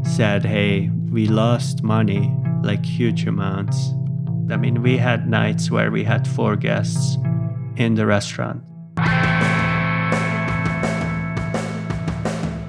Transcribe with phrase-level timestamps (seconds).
[0.05, 3.93] said, hey, we lost money, like huge amounts.
[4.51, 7.17] I mean, we had nights where we had four guests
[7.77, 8.63] in the restaurant.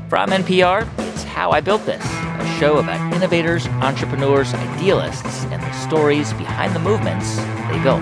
[0.09, 2.26] From NPR, it's How I Built This
[2.57, 8.01] show about innovators, entrepreneurs, idealists, and the stories behind the movements they built.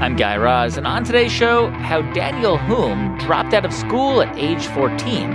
[0.00, 4.38] I'm Guy Raz, and on today's show, how Daniel Humm dropped out of school at
[4.38, 5.32] age 14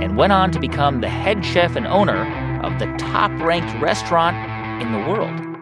[0.00, 2.24] and went on to become the head chef and owner
[2.62, 4.36] of the top ranked restaurant
[4.80, 5.53] in the world.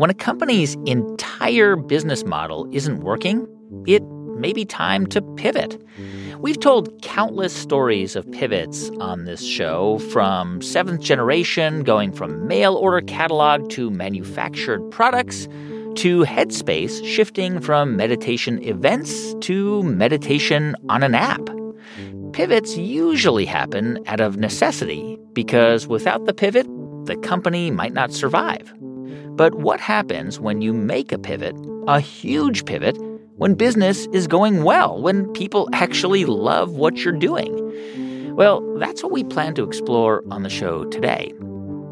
[0.00, 3.46] When a company's entire business model isn't working,
[3.86, 4.02] it
[4.38, 5.78] may be time to pivot.
[6.38, 12.76] We've told countless stories of pivots on this show, from seventh generation going from mail
[12.76, 15.46] order catalog to manufactured products,
[15.96, 21.46] to Headspace shifting from meditation events to meditation on an app.
[22.32, 26.66] Pivots usually happen out of necessity because without the pivot,
[27.04, 28.72] the company might not survive.
[29.36, 31.56] But what happens when you make a pivot,
[31.86, 32.96] a huge pivot,
[33.36, 37.56] when business is going well, when people actually love what you're doing?
[38.36, 41.32] Well, that's what we plan to explore on the show today.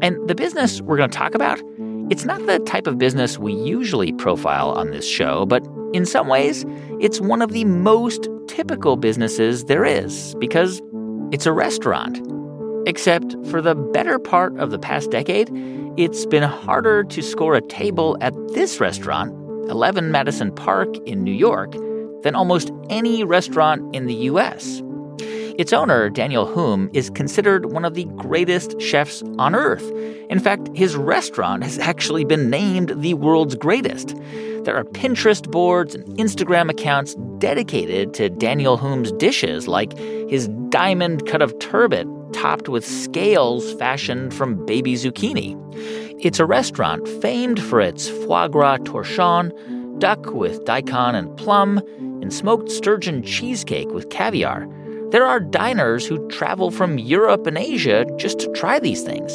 [0.01, 1.61] And the business we're going to talk about,
[2.09, 6.27] it's not the type of business we usually profile on this show, but in some
[6.27, 6.65] ways,
[6.99, 10.81] it's one of the most typical businesses there is because
[11.31, 12.19] it's a restaurant.
[12.85, 15.49] Except for the better part of the past decade,
[15.97, 19.31] it's been harder to score a table at this restaurant,
[19.69, 21.73] 11 Madison Park in New York,
[22.23, 24.81] than almost any restaurant in the U.S.
[25.59, 29.91] Its owner, Daniel Humm, is considered one of the greatest chefs on earth.
[30.29, 34.15] In fact, his restaurant has actually been named the world's greatest.
[34.63, 41.27] There are Pinterest boards and Instagram accounts dedicated to Daniel Humm's dishes, like his diamond
[41.27, 45.57] cut of turbot topped with scales fashioned from baby zucchini.
[46.19, 49.51] It's a restaurant famed for its foie gras torchon,
[49.99, 51.81] duck with daikon and plum,
[52.21, 54.67] and smoked sturgeon cheesecake with caviar.
[55.11, 59.31] There are diners who travel from Europe and Asia just to try these things.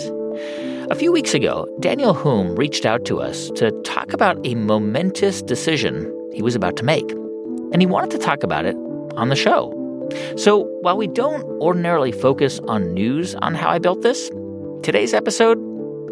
[0.90, 5.40] A few weeks ago, Daniel Humm reached out to us to talk about a momentous
[5.40, 7.10] decision he was about to make.
[7.72, 8.76] And he wanted to talk about it
[9.16, 9.83] on the show.
[10.36, 14.30] So while we don't ordinarily focus on news on how I built this,
[14.82, 15.58] today's episode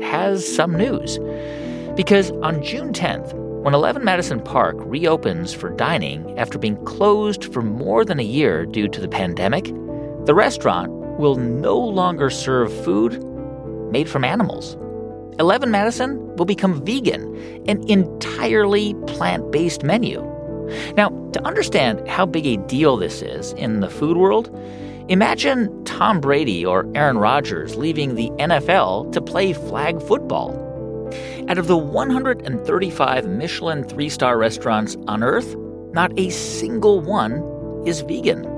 [0.03, 1.19] has some news.
[1.97, 7.63] Because on June 10th, when 11 Madison Park reopens for dining after being closed for
[7.63, 9.67] more than a year due to the pandemic,
[10.25, 13.23] the restaurant will no longer serve food
[13.93, 14.77] made from animals.
[15.39, 17.37] 11 Madison will become vegan,
[17.69, 20.32] an entirely plant based menu.
[20.97, 24.51] Now, to understand how big a deal this is in the food world,
[25.09, 30.59] imagine Tom Brady or Aaron Rodgers leaving the NFL to play flag football.
[31.49, 35.57] Out of the 135 Michelin three star restaurants on Earth,
[35.93, 37.43] not a single one
[37.87, 38.49] is vegan.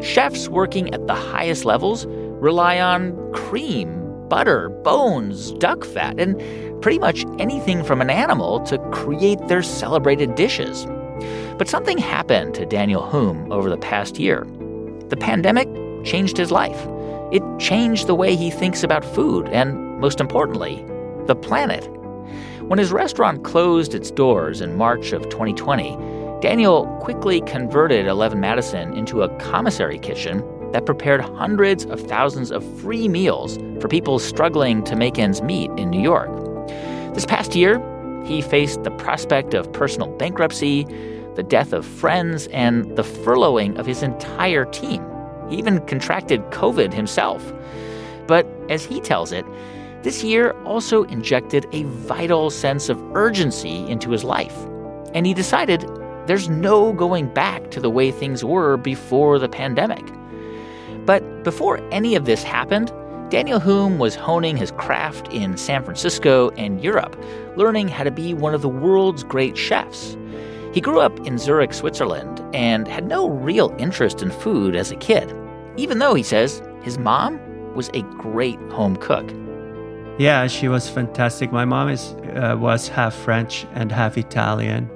[0.00, 6.40] Chefs working at the highest levels rely on cream, butter, bones, duck fat, and
[6.82, 10.86] pretty much anything from an animal to create their celebrated dishes.
[11.58, 14.46] But something happened to Daniel Humm over the past year.
[15.08, 15.68] The pandemic
[16.04, 16.86] changed his life.
[17.32, 20.84] It changed the way he thinks about food and, most importantly,
[21.26, 21.88] the planet.
[22.60, 25.96] When his restaurant closed its doors in March of 2020,
[26.40, 32.62] Daniel quickly converted 11 Madison into a commissary kitchen that prepared hundreds of thousands of
[32.80, 36.28] free meals for people struggling to make ends meet in New York.
[37.14, 37.80] This past year,
[38.26, 40.84] he faced the prospect of personal bankruptcy,
[41.36, 45.04] the death of friends, and the furloughing of his entire team.
[45.48, 47.52] He even contracted COVID himself.
[48.26, 49.44] But as he tells it,
[50.02, 54.56] this year also injected a vital sense of urgency into his life.
[55.14, 55.88] And he decided
[56.26, 60.04] there's no going back to the way things were before the pandemic.
[61.04, 62.92] But before any of this happened,
[63.30, 67.20] Daniel Humm was honing his craft in San Francisco and Europe,
[67.56, 70.16] learning how to be one of the world's great chefs.
[70.76, 74.96] He grew up in Zurich, Switzerland, and had no real interest in food as a
[74.96, 75.34] kid,
[75.78, 77.40] even though, he says, his mom
[77.74, 79.26] was a great home cook.
[80.18, 81.50] Yeah, she was fantastic.
[81.50, 84.90] My mom is uh, was half French and half Italian.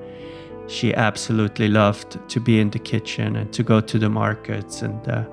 [0.66, 5.08] She absolutely loved to be in the kitchen and to go to the markets and
[5.08, 5.24] uh,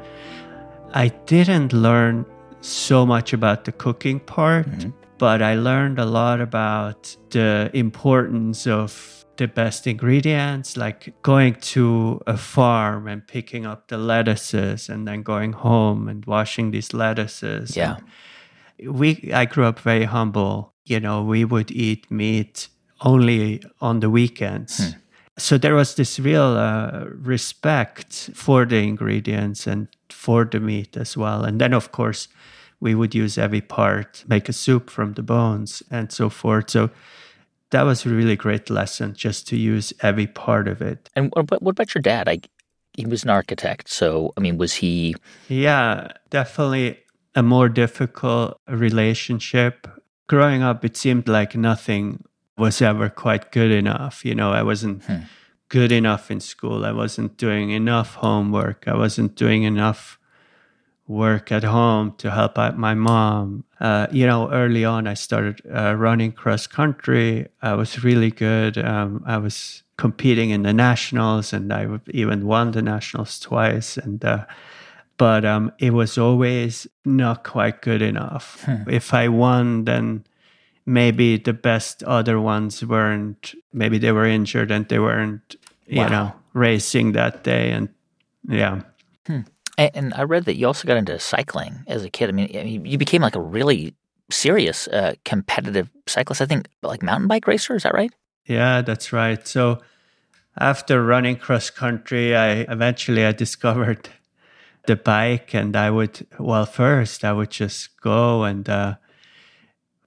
[0.93, 2.25] I didn't learn
[2.61, 4.91] so much about the cooking part, mm-hmm.
[5.17, 12.21] but I learned a lot about the importance of the best ingredients, like going to
[12.27, 17.75] a farm and picking up the lettuces and then going home and washing these lettuces.
[17.75, 17.97] Yeah.
[18.79, 20.73] And we I grew up very humble.
[20.85, 22.67] You know, we would eat meat
[23.01, 24.77] only on the weekends.
[24.77, 24.99] Hmm.
[25.37, 31.15] So there was this real uh, respect for the ingredients and for the meat as
[31.15, 31.43] well.
[31.43, 32.27] And then, of course,
[32.79, 36.71] we would use every part, make a soup from the bones, and so forth.
[36.71, 36.89] So
[37.71, 41.09] that was a really great lesson just to use every part of it.
[41.15, 42.27] And what, what about your dad?
[42.29, 42.39] I,
[42.93, 43.89] he was an architect.
[43.89, 45.15] So, I mean, was he?
[45.49, 46.99] Yeah, definitely
[47.35, 49.87] a more difficult relationship.
[50.27, 52.23] Growing up, it seemed like nothing
[52.57, 54.25] was ever quite good enough.
[54.25, 55.03] You know, I wasn't.
[55.03, 55.23] Hmm
[55.69, 56.85] good enough in school.
[56.85, 58.87] I wasn't doing enough homework.
[58.87, 60.16] I wasn't doing enough
[61.07, 63.63] work at home to help out my mom.
[63.79, 67.47] Uh, you know, early on, I started uh, running cross country.
[67.61, 68.77] I was really good.
[68.77, 73.97] Um, I was competing in the nationals, and I even won the nationals twice.
[73.97, 74.45] And uh,
[75.17, 78.63] but um, it was always not quite good enough.
[78.63, 78.89] Hmm.
[78.89, 80.25] If I won, then
[80.87, 85.55] maybe the best other ones weren't maybe they were injured and they weren't
[85.85, 86.07] you wow.
[86.07, 87.89] know racing that day and
[88.47, 88.81] yeah
[89.27, 89.41] hmm.
[89.77, 92.29] And, i read that you also got into cycling as a kid.
[92.29, 93.93] I mean you became like a really
[94.29, 98.13] serious uh, competitive cyclist i think like mountain bike racer is that right?
[98.45, 99.45] Yeah that's right.
[99.47, 99.79] So
[100.57, 104.09] after running cross country i eventually i discovered
[104.87, 108.95] the bike and i would well first i would just go and uh,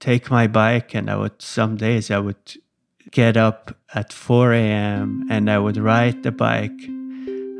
[0.00, 2.56] take my bike and I would some days I would
[3.10, 5.26] get up at 4 a.m.
[5.30, 6.80] and I would ride the bike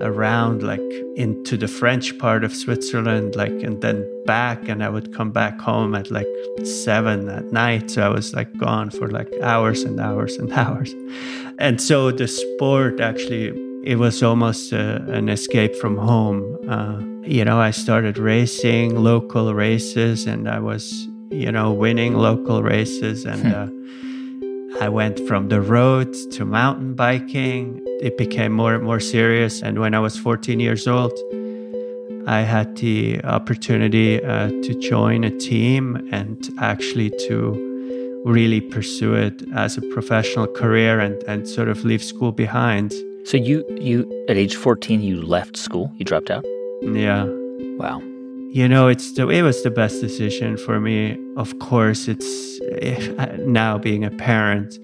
[0.00, 0.80] around like
[1.16, 5.60] into the French part of Switzerland, like and then back and I would come back
[5.60, 6.26] home at like
[6.64, 7.90] seven at night.
[7.90, 10.94] So I was like gone for like hours and hours and hours.
[11.58, 13.48] And so the sport actually
[13.84, 16.42] it was almost a, uh, an escape from home.
[16.68, 22.62] Uh, you know, I started racing local races and I was you know, winning local
[22.62, 23.24] races.
[23.24, 23.54] And hmm.
[23.54, 24.09] uh,
[24.78, 27.82] I went from the road to mountain biking.
[28.00, 29.62] It became more and more serious.
[29.62, 31.12] And when I was 14 years old,
[32.26, 39.42] I had the opportunity uh, to join a team and actually to really pursue it
[39.54, 42.92] as a professional career and, and sort of leave school behind.
[43.24, 46.44] So you you at age 14 you left school, you dropped out?
[46.82, 47.24] Yeah.
[47.76, 48.02] Wow
[48.52, 51.16] you know it's the it was the best decision for me.
[51.36, 53.16] Of course it's if,
[53.46, 54.78] now being a parent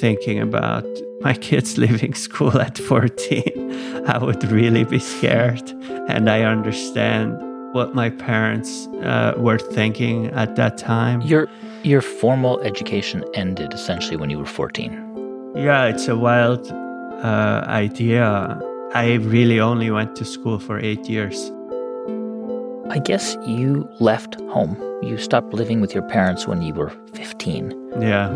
[0.00, 0.86] thinking about
[1.20, 5.68] my kids leaving school at 14 i would really be scared.
[6.08, 7.36] And i understand
[7.74, 11.20] what my parents uh, were thinking at that time.
[11.22, 11.48] Your
[11.82, 16.70] your formal education ended essentially when you were 14 yeah it's a wild
[17.24, 18.60] uh, idea.
[18.94, 21.50] I really only went to school for eight years
[22.90, 24.76] I guess you left home.
[25.02, 28.00] You stopped living with your parents when you were 15.
[28.00, 28.30] Yeah.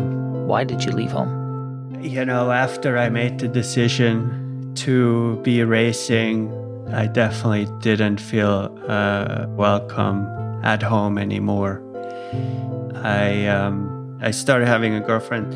[0.45, 1.97] Why did you leave home?
[2.01, 6.51] You know, after I made the decision to be racing,
[6.91, 10.27] I definitely didn't feel uh, welcome
[10.63, 11.81] at home anymore.
[12.95, 15.53] I um, I started having a girlfriend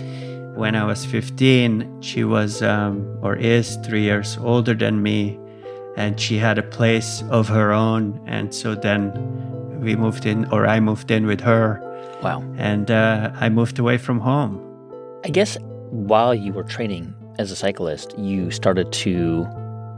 [0.56, 2.02] when I was 15.
[2.02, 5.38] She was um, or is three years older than me,
[5.98, 8.20] and she had a place of her own.
[8.28, 9.12] And so then
[9.80, 11.82] we moved in, or I moved in with her.
[12.22, 12.44] Wow.
[12.58, 14.62] And uh, I moved away from home.
[15.24, 15.58] I guess
[15.90, 19.48] while you were training as a cyclist, you started to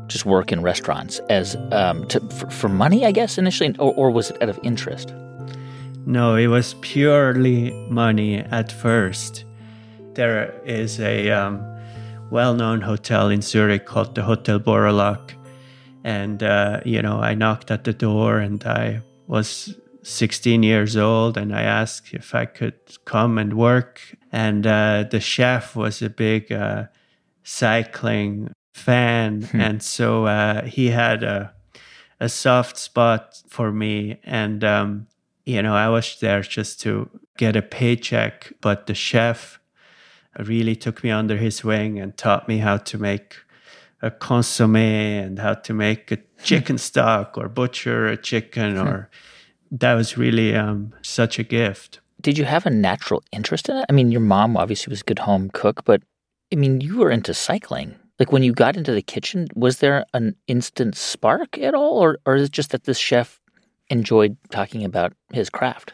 [0.08, 4.12] just work in restaurants as um, to, for, for, money, I guess, initially, or, or
[4.12, 5.14] was it out of interest?
[6.06, 9.44] No, it was purely money at first.
[10.14, 11.62] There is a um,
[12.32, 15.37] well known hotel in Zurich called the Hotel Baur au Lac.
[16.08, 21.38] And, uh, you know, I knocked at the door and I was 16 years old
[21.38, 24.00] and I asked if I could come and work.
[24.32, 26.86] And uh, the chef was a big uh,
[27.44, 29.42] cycling fan.
[29.42, 29.60] Hmm.
[29.60, 31.54] And so uh, he had a,
[32.22, 34.22] a soft spot for me.
[34.24, 35.08] And, um,
[35.46, 39.60] you know, I was there just to get a paycheck, but the chef
[40.40, 43.36] really took me under his wing and taught me how to make
[44.02, 48.88] a consomme and how to make a chicken stock or butcher a chicken hmm.
[48.88, 49.10] or
[49.72, 52.00] that was really um, such a gift.
[52.22, 53.86] Did you have a natural interest in it?
[53.90, 56.02] I mean, your mom obviously was a good home cook, but
[56.52, 57.96] I mean, you were into cycling.
[58.20, 62.18] Like when you got into the kitchen, was there an instant spark at all, or,
[62.26, 63.40] or is it just that this chef
[63.90, 65.94] enjoyed talking about his craft?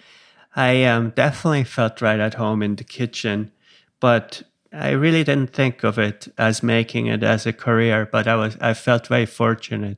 [0.56, 3.52] I um, definitely felt right at home in the kitchen,
[4.00, 8.08] but I really didn't think of it as making it as a career.
[8.12, 9.98] But I was I felt very fortunate.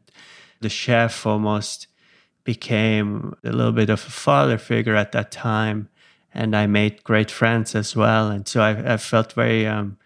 [0.62, 1.88] The chef almost
[2.44, 5.90] became a little bit of a father figure at that time,
[6.34, 8.30] and I made great friends as well.
[8.30, 9.98] And so I, I felt very um,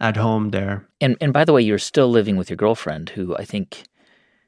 [0.00, 0.86] at home there.
[1.00, 3.84] And and by the way, you're still living with your girlfriend, who I think,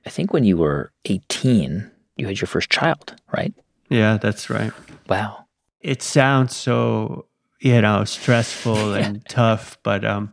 [0.06, 3.54] I think when you were 18, you had your first child, right?
[3.88, 4.72] Yeah, that's right.
[5.08, 5.46] Wow.
[5.80, 7.26] It sounds so,
[7.60, 9.06] you know, stressful yeah.
[9.06, 10.32] and tough, but um,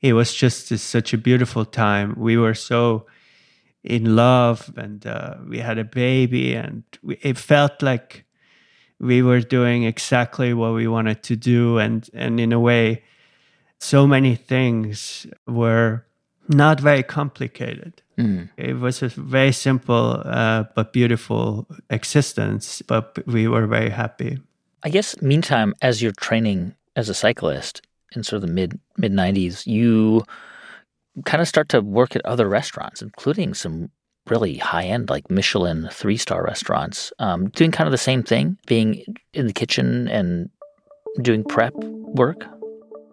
[0.00, 2.14] it was just such a beautiful time.
[2.16, 3.06] We were so
[3.84, 8.24] in love, and uh, we had a baby, and we, it felt like
[8.98, 13.04] we were doing exactly what we wanted to do, and and in a way,
[13.78, 16.04] so many things were
[16.48, 18.02] not very complicated.
[18.18, 18.48] Mm.
[18.56, 24.38] It was a very simple uh, but beautiful existence, but we were very happy.
[24.86, 27.82] I guess, meantime, as you're training as a cyclist
[28.14, 30.22] in sort of the mid mid '90s, you
[31.24, 33.90] kind of start to work at other restaurants, including some
[34.30, 38.58] really high end, like Michelin three star restaurants, um, doing kind of the same thing,
[38.68, 39.02] being
[39.34, 40.50] in the kitchen and
[41.20, 42.44] doing prep work.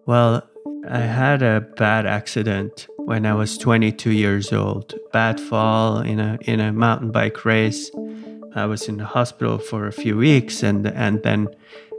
[0.06, 0.48] Well,
[0.88, 4.94] I had a bad accident when I was 22 years old.
[5.12, 7.90] Bad fall in a in a mountain bike race.
[8.56, 11.48] I was in the hospital for a few weeks and and then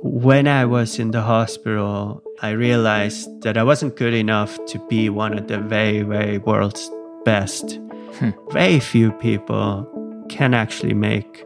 [0.02, 5.08] when I was in the hospital, I realized that I wasn't good enough to be
[5.08, 6.90] one of the very very world's
[7.25, 7.78] best.
[8.18, 8.30] Hmm.
[8.50, 9.87] Very few people
[10.28, 11.44] can actually make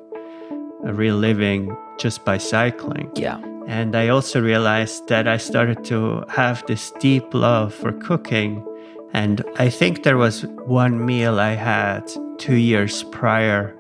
[0.85, 3.11] a real living just by cycling.
[3.15, 3.41] Yeah.
[3.67, 8.65] And I also realized that I started to have this deep love for cooking.
[9.13, 13.78] And I think there was one meal I had two years prior.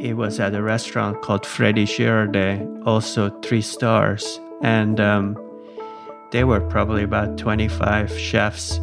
[0.00, 4.40] It was at a restaurant called Freddy Girardet, also three stars.
[4.60, 5.38] And um,
[6.32, 8.80] there were probably about 25 chefs,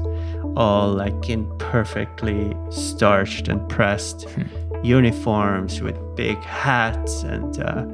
[0.56, 4.44] all like in perfectly starched and pressed hmm.
[4.86, 7.24] uniforms with big hats.
[7.24, 7.86] And uh,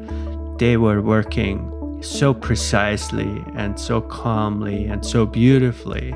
[0.57, 6.11] they were working so precisely and so calmly and so beautifully.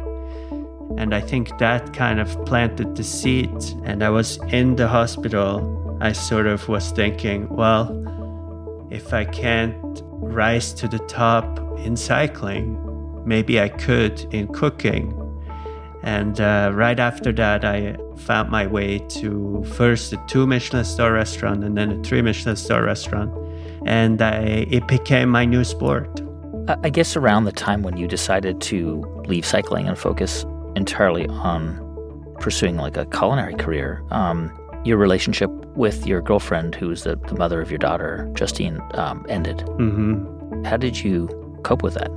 [0.98, 3.50] And I think that kind of planted the seed.
[3.86, 7.86] And I was in the hospital, I sort of was thinking, well,
[8.90, 11.46] if I can't rise to the top
[11.80, 12.78] in cycling,
[13.26, 15.18] maybe I could in cooking.
[16.04, 21.14] And uh, right after that, I found my way to first a two Michelin star
[21.14, 23.32] restaurant and then a three Michelin star restaurant
[23.86, 26.22] and I, it became my new sport.
[26.84, 31.80] I guess around the time when you decided to leave cycling and focus entirely on
[32.40, 34.52] pursuing like a culinary career, um,
[34.84, 39.58] your relationship with your girlfriend, who's the, the mother of your daughter, Justine, um, ended.
[39.58, 40.64] Mm-hmm.
[40.64, 41.28] How did you
[41.64, 42.12] cope with that?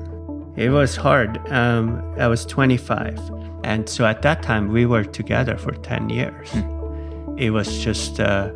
[0.56, 1.38] It was hard.
[1.50, 3.18] Um, I was 25.
[3.64, 6.50] And so at that time, we were together for 10 years.
[6.50, 7.38] Hmm.
[7.38, 8.20] It was just.
[8.20, 8.52] Uh,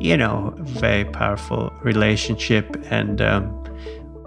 [0.00, 3.54] you know, a very powerful relationship and um,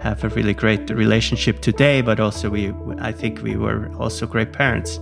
[0.00, 2.00] have a really great relationship today.
[2.00, 5.00] But also, we, I think we were also great parents.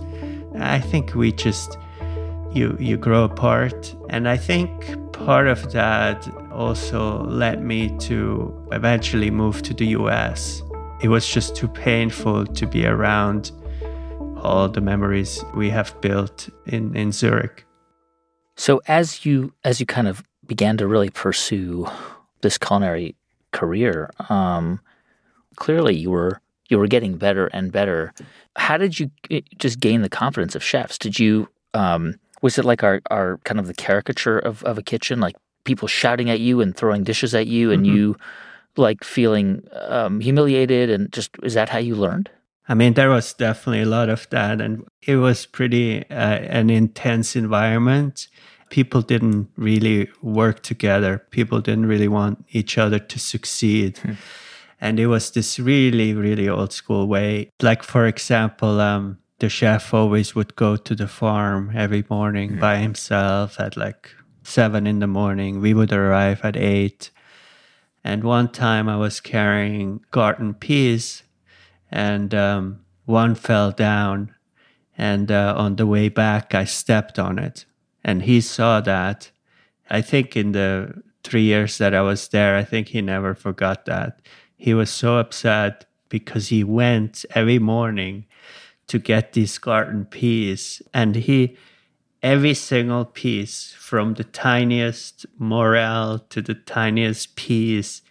[0.59, 1.77] I think we just,
[2.55, 3.95] you, you grow apart.
[4.09, 4.69] And I think
[5.13, 10.61] part of that also led me to eventually move to the US.
[11.01, 13.51] it was just too painful to be around
[14.37, 17.65] all the memories we have built in, in Zurich.
[18.55, 21.87] So as you as you kind of began to really pursue
[22.41, 23.15] this culinary
[23.51, 24.79] career, um,
[25.55, 28.13] clearly you were you were getting better and better.
[28.55, 30.97] How did you eh, just gain the confidence of chefs?
[30.97, 34.83] Did you um, was it like our, our kind of the caricature of, of a
[34.83, 37.95] kitchen, like people shouting at you and throwing dishes at you, and mm-hmm.
[37.95, 38.17] you
[38.75, 42.29] like feeling um, humiliated, and just is that how you learned?
[42.67, 46.69] I mean, there was definitely a lot of that, and it was pretty uh, an
[46.69, 48.27] intense environment.
[48.69, 51.25] People didn't really work together.
[51.29, 53.99] People didn't really want each other to succeed.
[53.99, 54.13] Hmm.
[54.81, 57.51] And it was this really, really old school way.
[57.61, 62.59] Like, for example, um, the chef always would go to the farm every morning mm.
[62.59, 64.11] by himself at like
[64.43, 65.59] seven in the morning.
[65.59, 67.09] We would arrive at eight.
[68.03, 71.23] And one time I was carrying garden peas
[71.91, 74.33] and um, one fell down.
[74.97, 77.65] And uh, on the way back, I stepped on it.
[78.03, 79.31] And he saw that.
[79.89, 83.85] I think in the three years that I was there, I think he never forgot
[83.85, 84.21] that.
[84.55, 88.25] He was so upset because he went every morning
[88.87, 90.81] to get these garden peas.
[90.93, 91.57] And he,
[92.21, 98.01] every single piece, from the tiniest morel to the tiniest piece,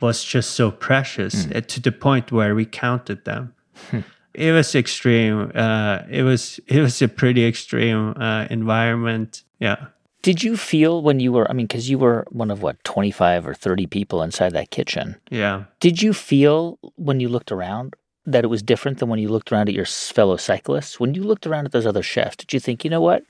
[0.00, 1.66] was just so precious mm.
[1.66, 3.54] to the point where we counted them.
[3.90, 4.00] Hmm.
[4.34, 5.50] it was extreme.
[5.54, 9.42] Uh, it was it was a pretty extreme uh, environment.
[9.58, 9.86] Yeah.
[10.22, 11.48] Did you feel when you were?
[11.48, 14.70] I mean, because you were one of what twenty five or thirty people inside that
[14.70, 15.16] kitchen.
[15.30, 15.64] Yeah.
[15.80, 17.94] Did you feel when you looked around
[18.32, 21.00] that it was different than when you looked around at your fellow cyclists?
[21.00, 23.24] When you looked around at those other chefs, did you think, you know what?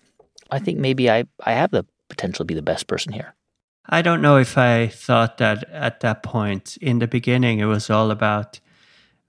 [0.51, 3.35] I think maybe I, I have the potential to be the best person here?
[3.89, 6.77] I don't know if I thought that at that point.
[6.79, 8.61] In the beginning, it was all about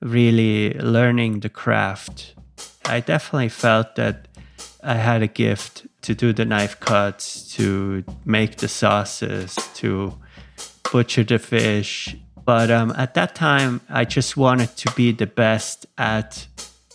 [0.02, 2.36] really learning the craft.
[2.86, 4.28] I definitely felt that
[4.84, 10.18] I had a gift to do the knife cuts, to make the sauces, to
[10.92, 12.16] butcher the fish,
[12.50, 16.48] but um, at that time, I just wanted to be the best at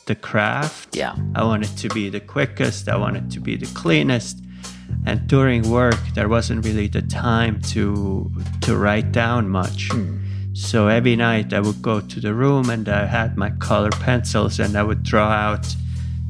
[0.06, 0.96] the craft.
[0.96, 1.14] Yeah.
[1.36, 2.88] I wanted to be the quickest.
[2.88, 4.36] I wanted to be the cleanest.
[5.06, 8.28] And during work, there wasn't really the time to
[8.62, 9.90] to write down much.
[9.90, 10.56] Mm.
[10.56, 14.58] So every night I would go to the room and I had my color pencils
[14.58, 15.72] and I would draw out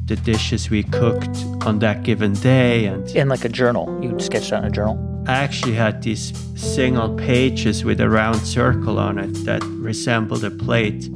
[0.05, 3.85] the dishes we cooked on that given day and in like a journal.
[4.03, 5.14] You'd sketch out in a journal.
[5.27, 10.51] I actually had these single pages with a round circle on it that resembled a
[10.51, 11.07] plate.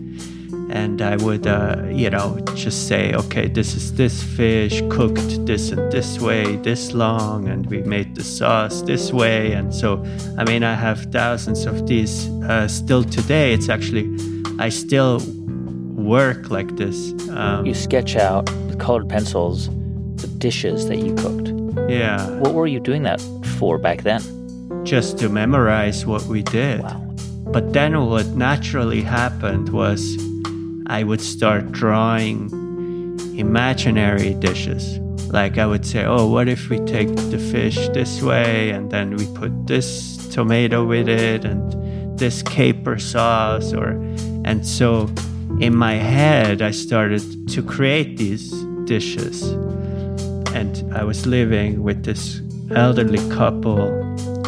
[0.72, 5.72] And I would, uh, you know, just say, okay, this is this fish cooked this
[5.72, 9.54] and this way, this long, and we made the sauce this way.
[9.54, 10.04] And so,
[10.38, 13.54] I mean, I have thousands of these uh, still today.
[13.54, 14.08] It's actually,
[14.60, 15.22] I still
[15.95, 17.13] work like this.
[17.30, 19.69] Um, you sketch out with colored pencils
[20.17, 21.49] the dishes that you cooked.
[21.89, 22.30] Yeah.
[22.39, 23.19] What were you doing that
[23.58, 24.21] for back then?
[24.86, 26.82] Just to memorize what we did.
[26.82, 27.06] Wow.
[27.52, 30.17] But then what naturally happened was
[30.88, 32.49] I would start drawing
[33.38, 34.99] imaginary dishes.
[35.32, 39.15] Like I would say, oh, what if we take the fish this way and then
[39.15, 43.91] we put this tomato with it and this caper sauce or
[44.45, 45.10] and so
[45.60, 48.52] in my head I started to create these
[48.86, 49.41] dishes
[50.54, 53.90] and I was living with this elderly couple,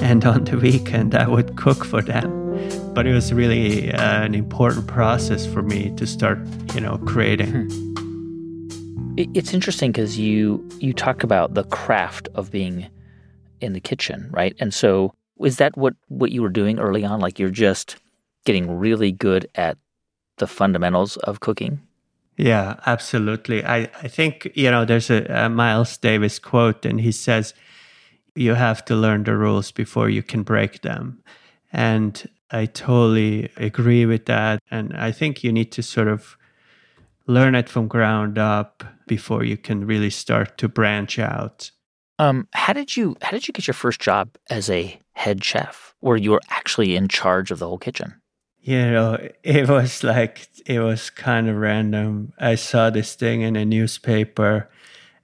[0.01, 2.39] and on the weekend I would cook for them.
[2.93, 6.39] But it was really uh, an important process for me to start,
[6.75, 7.69] you know, creating.
[7.69, 7.91] Hmm.
[9.17, 12.87] It's interesting because you you talk about the craft of being
[13.59, 14.55] in the kitchen, right?
[14.59, 17.19] And so, is that what what you were doing early on?
[17.19, 17.97] Like you're just
[18.45, 19.77] getting really good at
[20.37, 21.81] the fundamentals of cooking.
[22.37, 23.63] Yeah, absolutely.
[23.63, 27.53] I, I think, you know, there's a, a, Miles Davis quote, and he says,
[28.35, 31.21] you have to learn the rules before you can break them.
[31.73, 34.59] And I totally agree with that.
[34.71, 36.37] And I think you need to sort of
[37.27, 41.71] learn it from ground up before you can really start to branch out.
[42.19, 45.95] Um, how did you how did you get your first job as a head chef,
[45.99, 48.20] where you were actually in charge of the whole kitchen?
[48.61, 52.33] You know, it was like, it was kind of random.
[52.37, 54.69] I saw this thing in a newspaper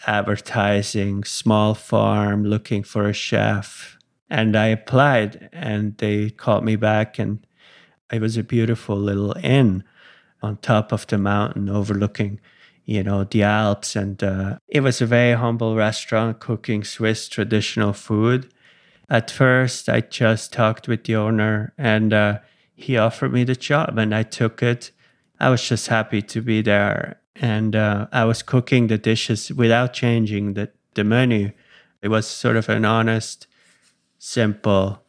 [0.07, 3.97] advertising small farm looking for a chef.
[4.29, 7.45] And I applied and they called me back and
[8.11, 9.83] it was a beautiful little inn
[10.41, 12.39] on top of the mountain overlooking,
[12.85, 13.95] you know, the Alps.
[13.95, 18.51] And uh, it was a very humble restaurant cooking Swiss traditional food.
[19.09, 22.39] At first, I just talked with the owner and uh,
[22.77, 24.91] he offered me the job and I took it.
[25.39, 27.19] I was just happy to be there.
[27.35, 31.51] And uh, I was cooking the dishes without changing the, the menu.
[32.01, 33.47] It was sort of an honest,
[34.19, 35.01] simple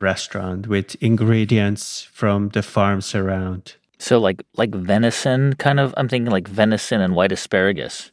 [0.00, 3.76] restaurant with ingredients from the farms around.
[3.98, 8.10] So like like venison kind of I'm thinking like venison and white asparagus.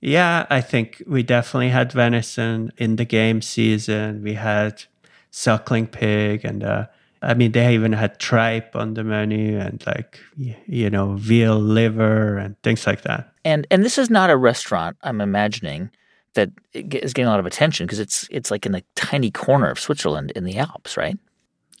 [0.00, 4.22] Yeah, I think we definitely had venison in the game season.
[4.22, 4.84] We had
[5.30, 6.86] suckling pig and uh,
[7.24, 12.38] I mean, they even had tripe on the menu and like you know veal liver
[12.38, 13.32] and things like that.
[13.44, 14.96] And and this is not a restaurant.
[15.02, 15.90] I'm imagining
[16.34, 19.70] that is getting a lot of attention because it's it's like in a tiny corner
[19.70, 21.18] of Switzerland in the Alps, right?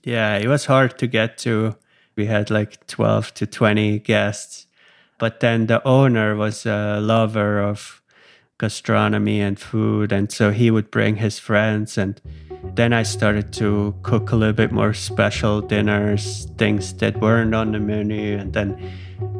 [0.02, 1.76] Yeah, it was hard to get to.
[2.16, 4.66] We had like 12 to 20 guests,
[5.18, 8.02] but then the owner was a lover of
[8.58, 12.20] gastronomy and food, and so he would bring his friends and
[12.74, 17.72] then I started to cook a little bit more special dinners, things that weren't on
[17.72, 18.36] the menu.
[18.38, 18.92] And then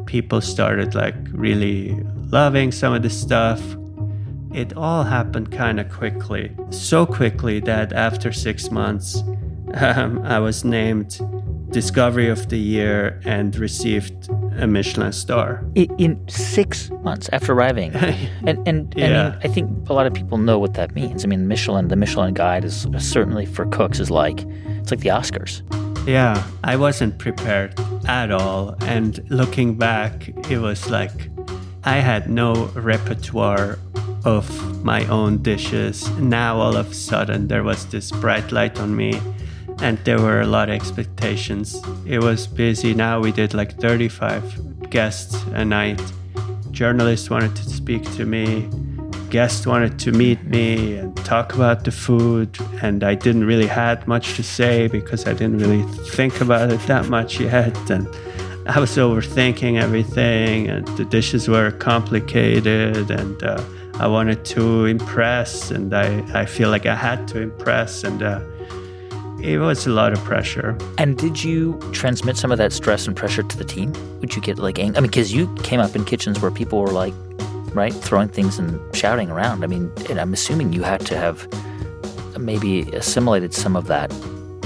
[0.05, 3.61] people started like really loving some of the stuff.
[4.53, 6.55] It all happened kind of quickly.
[6.69, 9.21] So quickly that after six months,
[9.75, 11.19] um, I was named
[11.75, 15.61] Discovery of the Year and received a Michelin star.
[15.75, 17.93] In six months after arriving.
[18.47, 19.05] and and yeah.
[19.05, 21.25] I, mean, I think a lot of people know what that means.
[21.25, 24.45] I mean, Michelin, the Michelin guide is uh, certainly for cooks is like,
[24.79, 25.63] it's like the Oscars.
[26.07, 28.77] Yeah, I wasn't prepared at all.
[28.83, 31.29] And looking back, it was like
[31.83, 33.79] I had no repertoire
[34.23, 34.47] of
[34.81, 36.09] my own dishes.
[36.19, 39.19] Now, all of a sudden, there was this bright light on me
[39.81, 41.81] and there were a lot of expectations.
[42.05, 42.93] It was busy.
[42.93, 46.01] Now we did like 35 guests a night.
[46.71, 48.69] Journalists wanted to speak to me.
[49.29, 52.57] Guests wanted to meet me and talk about the food.
[52.81, 56.79] And I didn't really had much to say because I didn't really think about it
[56.87, 57.75] that much yet.
[57.89, 58.07] And
[58.67, 63.63] I was overthinking everything, and the dishes were complicated, and uh,
[63.99, 68.03] I wanted to impress, and I, I feel like I had to impress.
[68.03, 68.39] And uh,
[69.45, 70.75] it was a lot of pressure.
[70.97, 73.93] And did you transmit some of that stress and pressure to the team?
[74.19, 76.81] Would you get like, ang- I mean, because you came up in kitchens where people
[76.81, 77.13] were like,
[77.75, 79.63] right, throwing things and shouting around.
[79.63, 81.47] I mean, and I'm assuming you had to have
[82.39, 84.09] maybe assimilated some of that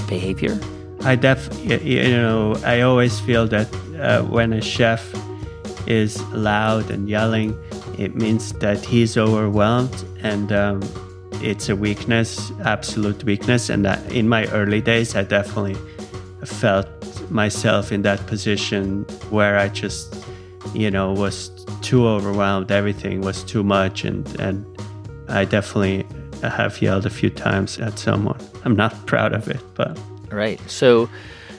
[0.08, 0.58] behavior.
[1.02, 3.68] I def, you know, I always feel that
[4.00, 5.14] uh, when a chef
[5.88, 7.58] is loud and yelling,
[7.98, 10.82] it means that he's overwhelmed and um,
[11.42, 13.70] it's a weakness, absolute weakness.
[13.70, 15.76] And that in my early days, I definitely
[16.46, 16.88] felt
[17.32, 20.16] myself in that position where I just,
[20.74, 21.50] you know, was
[21.82, 22.72] too overwhelmed.
[22.72, 24.04] Everything was too much.
[24.04, 24.66] And, and
[25.28, 26.06] I definitely
[26.42, 28.40] have yelled a few times at someone.
[28.66, 30.00] I'm not proud of it, but.
[30.32, 30.60] Right.
[30.70, 31.10] So,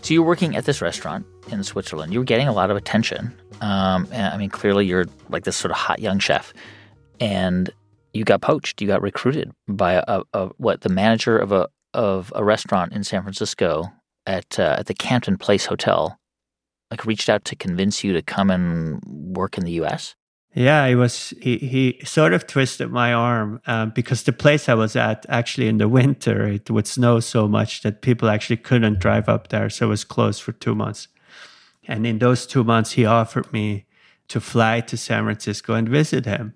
[0.03, 2.13] so you're working at this restaurant in Switzerland.
[2.13, 3.35] You were getting a lot of attention.
[3.61, 6.55] Um, I mean, clearly you're like this sort of hot young chef.
[7.21, 7.71] And
[8.13, 8.81] you got poached.
[8.81, 13.03] You got recruited by a, a, what the manager of a of a restaurant in
[13.05, 13.93] San Francisco
[14.27, 16.19] at uh, at the Campton Place Hotel,
[16.91, 20.15] like reached out to convince you to come and work in the U.S.
[20.55, 21.33] Yeah, he was.
[21.41, 25.69] He he sort of twisted my arm um, because the place I was at actually
[25.69, 29.71] in the winter it would snow so much that people actually couldn't drive up there,
[29.71, 31.09] so it was closed for two months.
[31.87, 33.87] And in those two months, he offered me
[34.29, 36.55] to fly to San Francisco and visit him.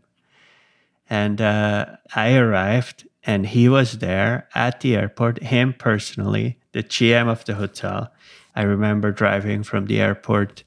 [1.08, 7.28] And uh, I arrived, and he was there at the airport, him personally, the GM
[7.28, 8.12] of the hotel.
[8.54, 10.64] I remember driving from the airport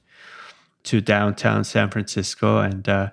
[0.84, 3.10] to downtown San Francisco, and uh,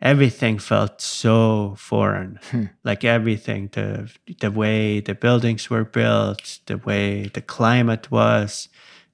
[0.00, 2.38] everything felt so foreign.
[2.50, 2.64] Hmm.
[2.84, 8.68] Like everything, the the way the buildings were built, the way the climate was,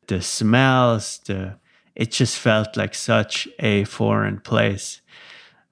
[0.09, 1.59] the smells, the
[1.95, 5.01] it just felt like such a foreign place.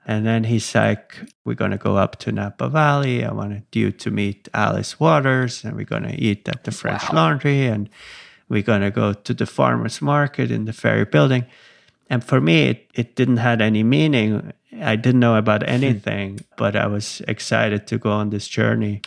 [0.06, 3.24] And then he's like, We're going to go up to Napa Valley.
[3.24, 7.02] I wanted you to meet Alice Waters, and we're going to eat at the French
[7.10, 7.16] wow.
[7.16, 7.90] Laundry, and
[8.48, 11.44] we're going to go to the farmer's market in the Ferry Building.
[12.08, 14.52] And for me, it, it didn't have any meaning.
[14.80, 15.70] I didn't know about hmm.
[15.70, 19.02] anything, but I was excited to go on this journey.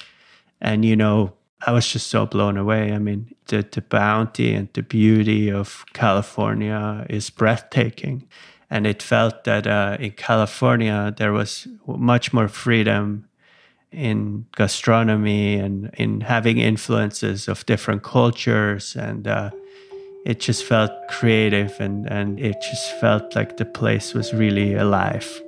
[0.59, 1.33] And, you know,
[1.65, 2.91] I was just so blown away.
[2.91, 8.27] I mean, the, the bounty and the beauty of California is breathtaking
[8.69, 13.25] and it felt that uh, in California there was much more freedom
[13.91, 18.95] in gastronomy and in having influences of different cultures.
[18.95, 19.49] And uh,
[20.25, 25.41] it just felt creative and, and it just felt like the place was really alive.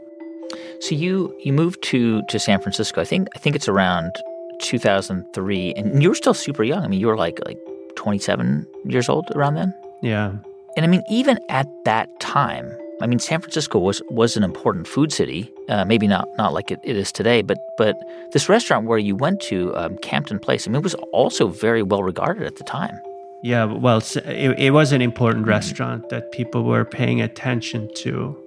[0.79, 3.01] So you you moved to to San Francisco.
[3.01, 4.11] I think I think it's around
[4.59, 6.83] 2003 and you were still super young.
[6.83, 7.59] I mean you were like like
[7.95, 9.73] 27 years old around then?
[10.01, 10.33] Yeah.
[10.75, 12.71] And I mean, even at that time,
[13.03, 15.51] I mean, San Francisco was was an important food city.
[15.69, 17.95] Uh, maybe not not like it, it is today, but but
[18.33, 21.83] this restaurant where you went to, um, Campton Place, I mean, it was also very
[21.83, 22.99] well regarded at the time.
[23.43, 28.37] Yeah, well, it, it was an important restaurant that people were paying attention to.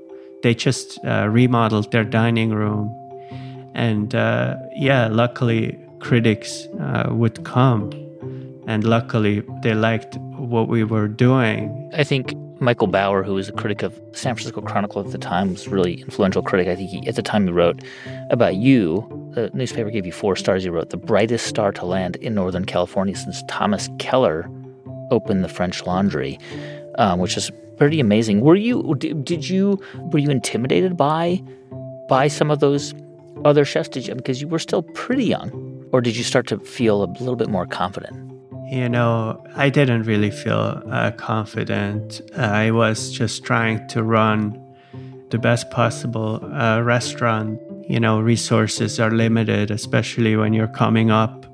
[0.42, 2.94] They just uh, remodeled their dining room,
[3.74, 7.90] and uh, yeah, luckily critics uh, would come,
[8.66, 11.90] and luckily they liked what we were doing.
[11.96, 15.50] I think Michael Bauer, who was a critic of San Francisco Chronicle at the time,
[15.52, 16.66] was a really influential critic.
[16.66, 17.82] I think he, at the time he wrote
[18.30, 19.06] about you.
[19.34, 20.62] The newspaper gave you four stars.
[20.62, 24.48] He wrote, "The brightest star to land in Northern California since Thomas Keller
[25.10, 26.38] opened the French Laundry,"
[26.98, 28.40] um, which is pretty amazing.
[28.40, 28.94] Were you?
[28.96, 29.80] Did, did you?
[30.12, 31.42] Were you intimidated by
[32.08, 32.94] by some of those
[33.44, 33.88] other chefs?
[33.88, 34.14] Did you?
[34.14, 35.50] Because you were still pretty young,
[35.92, 38.33] or did you start to feel a little bit more confident?
[38.70, 42.20] You know, I didn't really feel uh, confident.
[42.36, 44.60] I was just trying to run
[45.30, 47.60] the best possible uh, restaurant.
[47.88, 51.46] You know, resources are limited, especially when you're coming up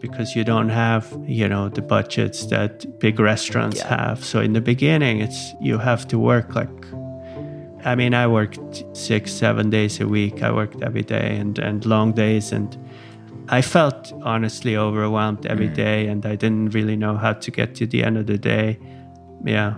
[0.00, 3.96] because you don't have, you know, the budgets that big restaurants yeah.
[3.96, 4.24] have.
[4.24, 6.68] So in the beginning, it's you have to work like
[7.84, 10.42] I mean, I worked six, seven days a week.
[10.42, 12.74] I worked every day and, and long days and
[13.48, 15.74] I felt honestly overwhelmed every mm.
[15.74, 18.78] day, and I didn't really know how to get to the end of the day.
[19.44, 19.74] Yeah.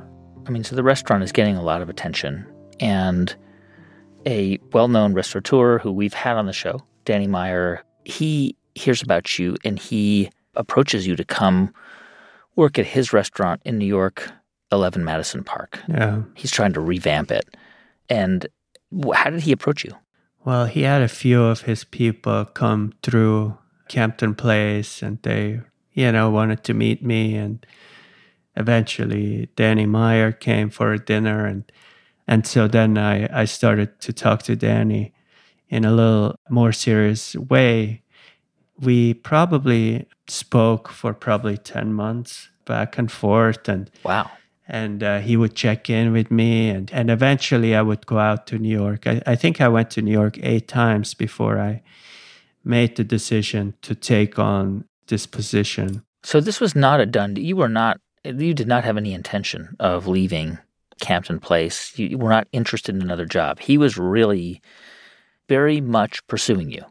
[0.47, 2.47] I mean, so the restaurant is getting a lot of attention,
[2.81, 3.35] and
[4.27, 9.39] a well known restaurateur who we've had on the show, Danny Meyer, he hears about
[9.39, 11.73] you and he approaches you to come
[12.57, 14.31] work at his restaurant in New York,
[14.73, 15.81] 11 Madison Park.
[15.89, 16.23] Yeah.
[16.35, 17.57] He's trying to revamp it.
[18.09, 18.47] And
[19.15, 19.93] how did he approach you?
[20.47, 25.61] Well, he had a few of his people come through Campton Place and they,
[25.93, 27.35] you know, wanted to meet me.
[27.35, 27.67] And
[28.55, 31.47] eventually Danny Meyer came for a dinner.
[31.47, 31.65] And,
[32.29, 35.13] and so then I, I started to talk to Danny
[35.69, 38.03] in a little more serious way.
[38.79, 43.69] We probably spoke for probably 10 months back and forth.
[43.69, 44.31] And wow
[44.69, 48.47] and uh, he would check in with me and, and eventually i would go out
[48.47, 49.07] to new york.
[49.07, 51.83] I, I think i went to new york eight times before i
[52.65, 56.03] made the decision to take on this position.
[56.25, 59.77] So this was not a done you were not you did not have any intention
[59.79, 60.59] of leaving
[61.01, 61.97] campton place.
[61.97, 63.61] You were not interested in another job.
[63.61, 64.61] He was really
[65.49, 66.85] very much pursuing you.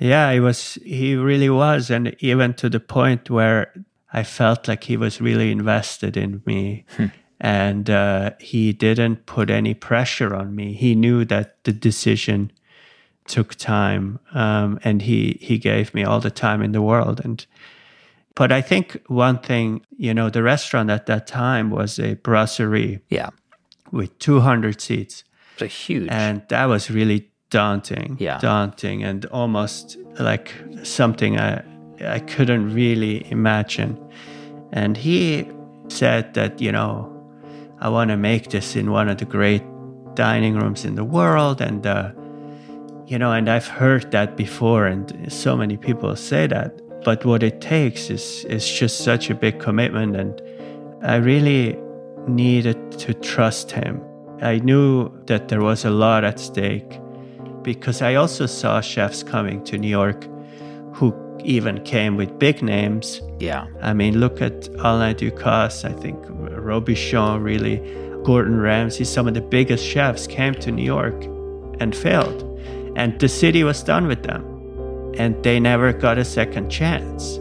[0.00, 1.90] Yeah he was he really was.
[1.90, 3.72] And even to the point where
[4.12, 6.84] I felt like he was really invested in me.
[6.96, 7.06] Hmm.
[7.40, 10.72] And uh, he didn't put any pressure on me.
[10.72, 12.50] He knew that the decision
[13.28, 17.20] took time, um, and he he gave me all the time in the world.
[17.24, 17.46] And
[18.34, 23.00] but I think one thing, you know, the restaurant at that time was a brasserie,
[23.08, 23.30] yeah,
[23.92, 25.22] with two hundred seats.
[25.52, 31.62] It's a huge, and that was really daunting, yeah, daunting, and almost like something I
[32.04, 33.98] I couldn't really imagine.
[34.72, 35.48] And he
[35.88, 37.14] said that, you know,
[37.80, 39.62] I want to make this in one of the great
[40.14, 41.60] dining rooms in the world.
[41.60, 42.12] And, uh,
[43.06, 46.80] you know, and I've heard that before, and so many people say that.
[47.04, 50.16] But what it takes is, is just such a big commitment.
[50.16, 50.42] And
[51.02, 51.78] I really
[52.26, 54.02] needed to trust him.
[54.42, 57.00] I knew that there was a lot at stake
[57.62, 60.26] because I also saw chefs coming to New York
[60.92, 61.12] who
[61.48, 63.22] even came with big names.
[63.40, 63.66] Yeah.
[63.80, 67.78] I mean, look at Alain Ducasse, I think Robuchon, really,
[68.22, 71.24] Gordon Ramsay, some of the biggest chefs came to New York
[71.80, 72.44] and failed.
[72.96, 74.44] And the city was done with them.
[75.16, 77.38] And they never got a second chance.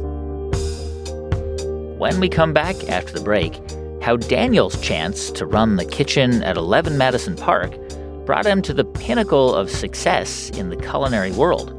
[1.97, 3.59] When we come back after the break,
[4.01, 7.75] how Daniel's chance to run the kitchen at 11 Madison Park
[8.25, 11.73] brought him to the pinnacle of success in the culinary world,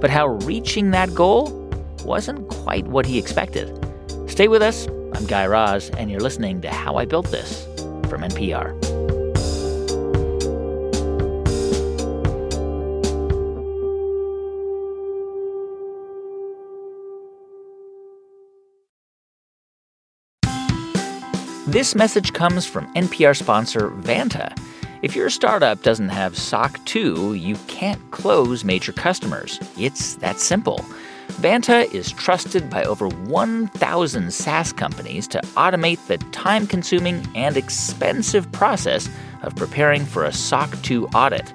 [0.00, 1.63] but how reaching that goal
[2.04, 3.70] wasn't quite what he expected.
[4.28, 4.86] Stay with us.
[5.14, 7.64] I'm Guy Raz, and you're listening to How I Built This
[8.08, 8.74] from NPR.
[21.74, 24.56] This message comes from NPR sponsor Vanta.
[25.02, 29.58] If your startup doesn't have SOC 2, you can't close major customers.
[29.76, 30.84] It's that simple.
[31.40, 38.50] Vanta is trusted by over 1,000 SaaS companies to automate the time consuming and expensive
[38.52, 39.08] process
[39.42, 41.52] of preparing for a SOC 2 audit.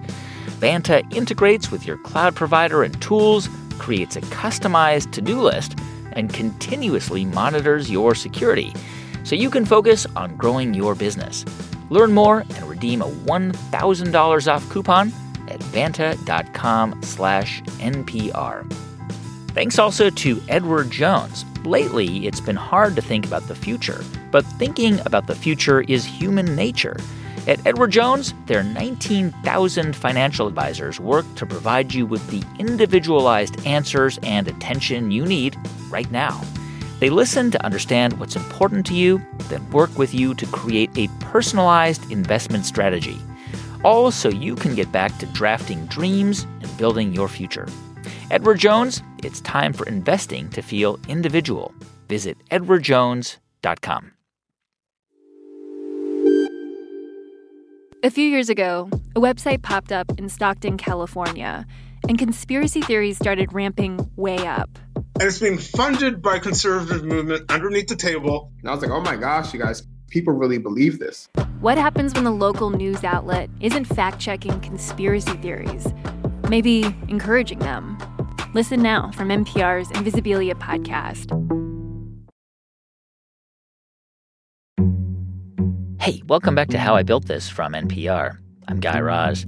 [0.60, 5.76] Vanta integrates with your cloud provider and tools, creates a customized to do list,
[6.12, 8.74] and continuously monitors your security.
[9.24, 11.46] so you can focus on growing your business.
[11.90, 15.14] Learn more and redeem a $1,000 off coupon
[15.48, 18.89] at vanta.com slash NPR.
[19.54, 21.44] Thanks also to Edward Jones.
[21.66, 26.06] Lately, it's been hard to think about the future, but thinking about the future is
[26.06, 26.98] human nature.
[27.48, 34.20] At Edward Jones, their 19,000 financial advisors work to provide you with the individualized answers
[34.22, 35.58] and attention you need
[35.90, 36.40] right now.
[37.00, 41.08] They listen to understand what's important to you, then work with you to create a
[41.22, 43.18] personalized investment strategy.
[43.84, 47.68] All so you can get back to drafting dreams and building your future.
[48.32, 51.74] Edward Jones, it's time for investing to feel individual.
[52.08, 54.12] Visit edwardjones.com.
[58.04, 61.66] A few years ago, a website popped up in Stockton, California,
[62.08, 64.70] and conspiracy theories started ramping way up.
[64.96, 68.52] And it's being funded by conservative movement underneath the table.
[68.60, 71.30] And I was like, oh my gosh, you guys, people really believe this.
[71.62, 75.88] What happens when the local news outlet isn't fact checking conspiracy theories?
[76.48, 77.98] Maybe encouraging them.
[78.56, 81.30] Listen now from NPR's Invisibilia podcast.
[86.02, 88.40] Hey, welcome back to How I Built This from NPR.
[88.68, 89.46] I'm Guy Raz.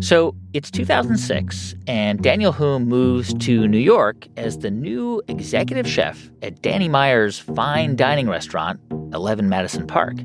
[0.00, 6.30] So it's 2006, and Daniel Humm moves to New York as the new executive chef
[6.42, 8.78] at Danny Meyer's fine dining restaurant,
[9.14, 10.18] 11 Madison Park.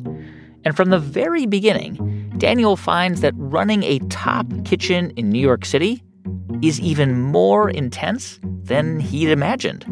[0.65, 5.63] And from the very beginning, Daniel finds that running a top kitchen in New York
[5.63, 6.04] City
[6.62, 9.86] is even more intense than he'd imagined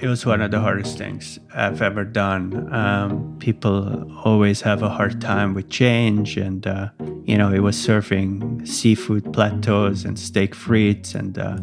[0.00, 2.72] it was one of the hardest things I've ever done.
[2.72, 6.90] Um, people always have a hard time with change, and uh,
[7.24, 11.16] you know, it was serving seafood plateaus and steak frites.
[11.16, 11.56] And uh,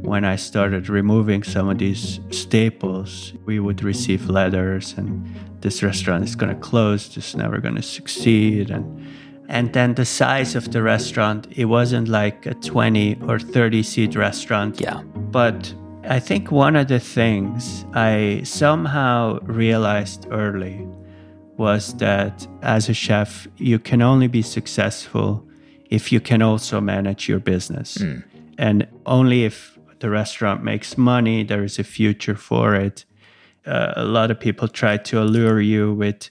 [0.00, 5.28] when I started removing some of these staples, we would receive letters, and
[5.60, 7.16] this restaurant is going to close.
[7.18, 9.06] It's never going to succeed, and
[9.48, 14.14] and then the size of the restaurant, it wasn't like a 20 or 30 seat
[14.14, 14.78] restaurant.
[14.78, 15.02] Yeah.
[15.02, 20.86] But I think one of the things I somehow realized early
[21.56, 25.44] was that as a chef, you can only be successful
[25.90, 27.96] if you can also manage your business.
[27.98, 28.24] Mm.
[28.58, 33.06] And only if the restaurant makes money, there is a future for it.
[33.66, 36.30] Uh, a lot of people try to allure you with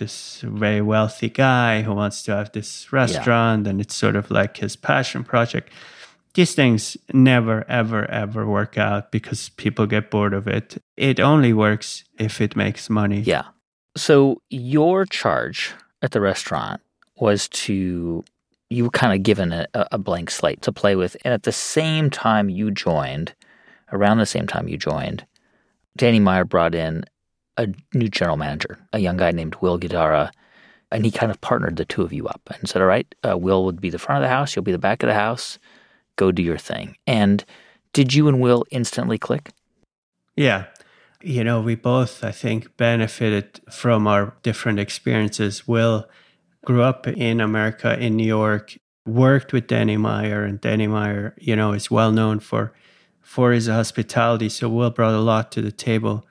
[0.00, 3.70] this very wealthy guy who wants to have this restaurant, yeah.
[3.70, 5.70] and it's sort of like his passion project
[6.34, 10.82] these things never, ever, ever work out because people get bored of it.
[10.96, 13.20] It only works if it makes money.
[13.20, 13.44] Yeah.
[13.96, 16.80] So your charge at the restaurant
[17.16, 18.24] was to
[18.72, 21.52] you were kind of given a, a blank slate to play with, and at the
[21.52, 23.34] same time you joined,
[23.92, 25.26] around the same time you joined,
[25.96, 27.04] Danny Meyer brought in
[27.56, 30.30] a new general manager, a young guy named Will Guidara,
[30.92, 33.36] and he kind of partnered the two of you up and said, "All right, uh,
[33.36, 35.58] Will would be the front of the house, you'll be the back of the house."
[36.20, 36.96] go do your thing.
[37.06, 37.44] And
[37.94, 39.50] did you and Will instantly click?
[40.36, 40.66] Yeah.
[41.22, 45.66] You know, we both, I think, benefited from our different experiences.
[45.66, 46.06] Will
[46.64, 51.56] grew up in America, in New York, worked with Danny Meyer, and Danny Meyer, you
[51.56, 52.72] know, is well known for
[53.22, 54.48] for his hospitality.
[54.48, 56.26] So Will brought a lot to the table.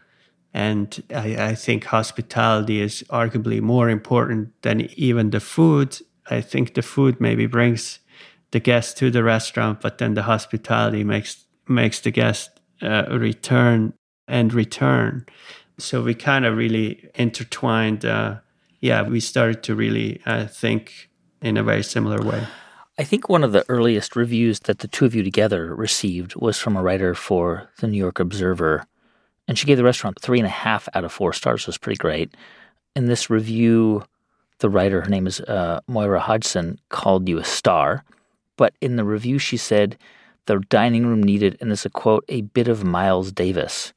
[0.54, 5.98] And I, I think hospitality is arguably more important than even the food.
[6.30, 8.00] I think the food maybe brings
[8.52, 12.50] the guest to the restaurant, but then the hospitality makes makes the guest
[12.82, 13.94] uh, return
[14.28, 15.26] and return.
[15.78, 18.06] So we kind of really intertwined.
[18.06, 18.38] Uh,
[18.82, 21.10] yeah, we started to really uh, think
[21.42, 22.48] in a very similar way.
[22.98, 26.58] I think one of the earliest reviews that the two of you together received was
[26.58, 28.86] from a writer for the New York Observer,
[29.50, 31.62] and she gave the restaurant three and a half out of four stars.
[31.62, 32.38] Which was pretty great.
[32.96, 34.04] In this review,
[34.60, 38.04] the writer, her name is uh, Moira Hodgson, called you a star.
[38.58, 39.98] But in the review, she said
[40.46, 43.92] the dining room needed, and this is a quote, a bit of Miles Davis.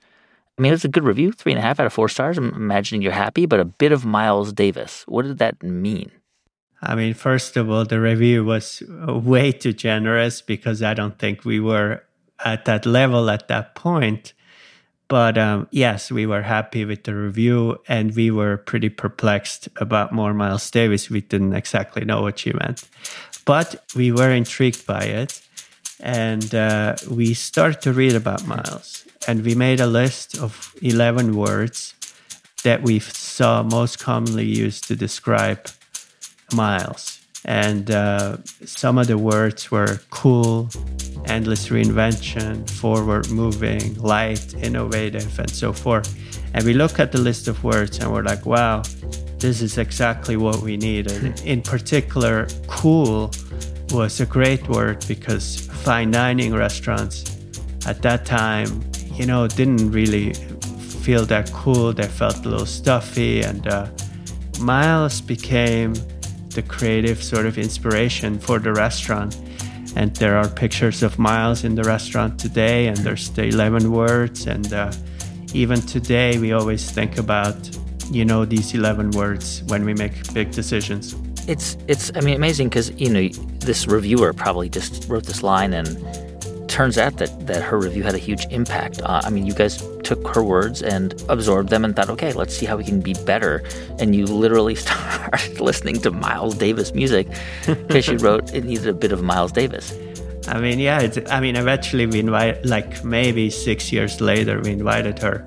[0.59, 2.39] I mean, it's a good review, three and a half out of four stars.
[2.39, 5.05] I'm imagining you're happy, but a bit of Miles Davis.
[5.07, 6.11] What did that mean?
[6.81, 11.45] I mean, first of all, the review was way too generous because I don't think
[11.45, 12.05] we were
[12.43, 14.33] at that level at that point.
[15.13, 20.11] But um, yes, we were happy with the review and we were pretty perplexed about
[20.11, 21.11] more Miles Davis.
[21.11, 22.89] We didn't exactly know what she meant.
[23.45, 25.43] But we were intrigued by it,
[26.01, 29.07] and uh, we started to read about Miles.
[29.29, 31.95] And we made a list of 11 words
[32.65, 35.69] that we saw most commonly used to describe
[36.55, 37.22] Miles.
[37.45, 40.69] And uh, some of the words were cool,
[41.27, 46.15] endless reinvention, forward moving, light, innovative, and so forth.
[46.55, 48.83] And we look at the list of words and we're like, wow,
[49.39, 51.41] this is exactly what we needed.
[51.45, 53.33] In particular, cool
[53.91, 57.39] was a great word because fine dining restaurants
[57.87, 58.81] at that time,
[59.13, 60.33] you know, didn't really
[61.03, 61.93] feel that cool.
[61.93, 63.43] They felt a little stuffy.
[63.43, 63.89] And uh,
[64.61, 65.95] Miles became
[66.55, 69.37] the creative sort of inspiration for the restaurant.
[69.95, 74.47] And there are pictures of Miles in the restaurant today, and there's the 11 words.
[74.47, 74.93] And uh,
[75.53, 77.57] even today, we always think about,
[78.11, 81.15] you know, these 11 words when we make big decisions.
[81.47, 83.29] It's, it's I mean, amazing because, you know,
[83.59, 85.89] this reviewer probably just wrote this line and
[86.73, 89.03] turns out that, that her review had a huge impact.
[89.03, 92.57] Uh, I mean, you guys took her words and absorbed them and thought, okay, let's
[92.57, 93.63] see how we can be better.
[93.99, 97.29] And you literally started listening to Miles Davis music
[97.67, 99.95] because she wrote it needed a bit of Miles Davis.
[100.49, 105.19] I mean, yeah, I mean, eventually we invited, like maybe six years later, we invited
[105.19, 105.45] her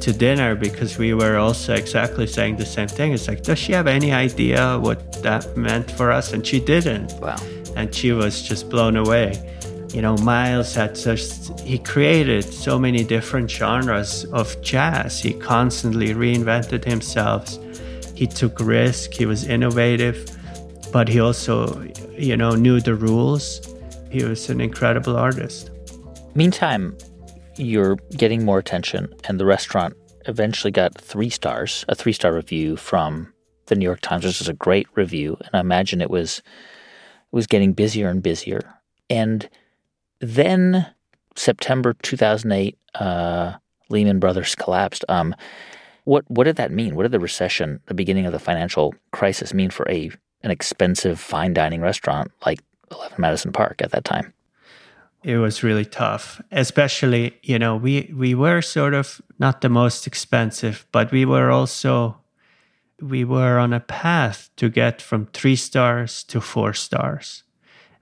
[0.00, 3.12] to dinner because we were also exactly saying the same thing.
[3.12, 6.34] It's like, does she have any idea what that meant for us?
[6.34, 7.14] And she didn't.
[7.14, 7.38] Wow.
[7.76, 9.55] And she was just blown away
[9.96, 11.22] you know, Miles had such,
[11.62, 15.22] he created so many different genres of jazz.
[15.22, 17.56] He constantly reinvented himself.
[18.14, 20.28] He took risk, he was innovative,
[20.92, 23.74] but he also, you know, knew the rules.
[24.10, 25.70] He was an incredible artist.
[26.34, 26.94] Meantime,
[27.56, 32.76] you're getting more attention, and the restaurant eventually got three stars, a three star review
[32.76, 33.32] from
[33.64, 35.38] the New York Times, which is a great review.
[35.40, 38.74] And I imagine it was it was getting busier and busier.
[39.08, 39.48] And
[40.20, 40.86] then
[41.34, 43.54] September 2008, uh,
[43.88, 45.04] Lehman Brothers collapsed.
[45.08, 45.34] Um,
[46.04, 46.94] what what did that mean?
[46.94, 50.10] What did the recession, the beginning of the financial crisis, mean for a
[50.42, 52.60] an expensive fine dining restaurant like
[52.90, 54.32] Eleven Madison Park at that time?
[55.24, 60.06] It was really tough, especially you know we we were sort of not the most
[60.06, 62.18] expensive, but we were also
[63.00, 67.42] we were on a path to get from three stars to four stars,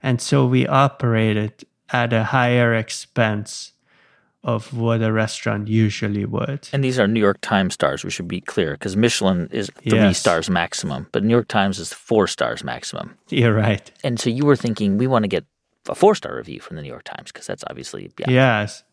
[0.03, 3.73] and so we operated at a higher expense
[4.43, 6.69] of what a restaurant usually would.
[6.71, 9.97] And these are New York Times stars, we should be clear, because Michelin is three
[9.97, 10.19] yes.
[10.19, 13.17] stars maximum, but New York Times is four stars maximum.
[13.29, 13.91] You're right.
[14.03, 15.45] And so you were thinking, we want to get
[15.89, 18.11] a four star review from the New York Times, because that's obviously.
[18.19, 18.29] Yeah.
[18.29, 18.83] Yes.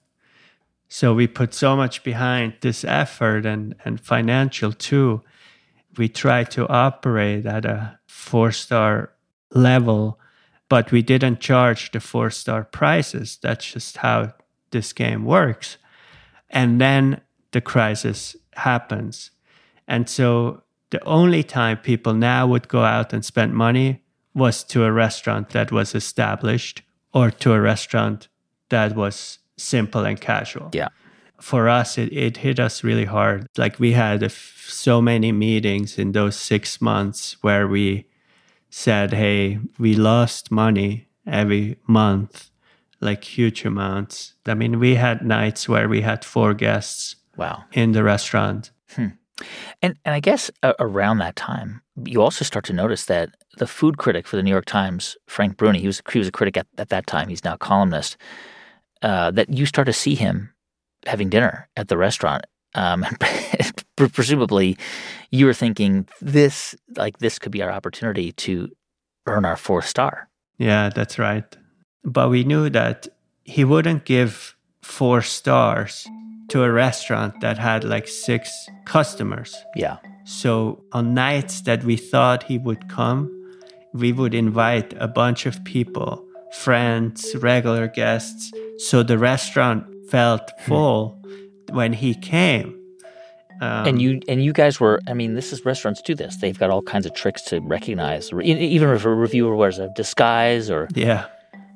[0.88, 5.22] So we put so much behind this effort and, and financial too.
[5.98, 9.12] We try to operate at a four star
[9.50, 10.18] level
[10.72, 13.38] but we didn't charge the four star prices.
[13.42, 14.32] That's just how
[14.70, 15.76] this game works.
[16.48, 17.20] And then
[17.50, 19.32] the crisis happens.
[19.86, 24.02] And so the only time people now would go out and spend money
[24.34, 26.80] was to a restaurant that was established
[27.12, 28.28] or to a restaurant
[28.70, 30.70] that was simple and casual.
[30.72, 30.88] Yeah.
[31.38, 33.46] For us, it, it hit us really hard.
[33.58, 38.06] Like we had so many meetings in those six months where we
[38.74, 42.50] said, hey, we lost money every month,
[43.00, 44.34] like huge amounts.
[44.46, 47.64] I mean, we had nights where we had four guests wow.
[47.72, 48.70] in the restaurant.
[48.88, 49.08] Hmm.
[49.82, 53.66] And, and I guess uh, around that time, you also start to notice that the
[53.66, 56.56] food critic for the New York Times, Frank Bruni, he was, he was a critic
[56.56, 58.16] at, at that time, he's now a columnist,
[59.02, 60.54] uh, that you start to see him
[61.06, 62.46] having dinner at the restaurant.
[62.74, 63.04] Um,
[63.96, 64.76] presumably
[65.30, 68.70] you were thinking this like this could be our opportunity to
[69.26, 70.28] earn our fourth star.
[70.58, 71.44] Yeah, that's right.
[72.04, 73.08] But we knew that
[73.44, 76.06] he wouldn't give four stars
[76.48, 78.50] to a restaurant that had like six
[78.84, 79.56] customers.
[79.74, 79.98] Yeah.
[80.24, 83.30] So on nights that we thought he would come,
[83.92, 88.52] we would invite a bunch of people, friends, regular guests.
[88.78, 90.68] So the restaurant felt hmm.
[90.68, 91.22] full
[91.72, 92.78] when he came.
[93.60, 95.00] Um, and you and you guys were.
[95.06, 96.36] I mean, this is restaurants do this.
[96.36, 98.32] They've got all kinds of tricks to recognize.
[98.32, 101.26] Even if a reviewer wears a disguise or yeah,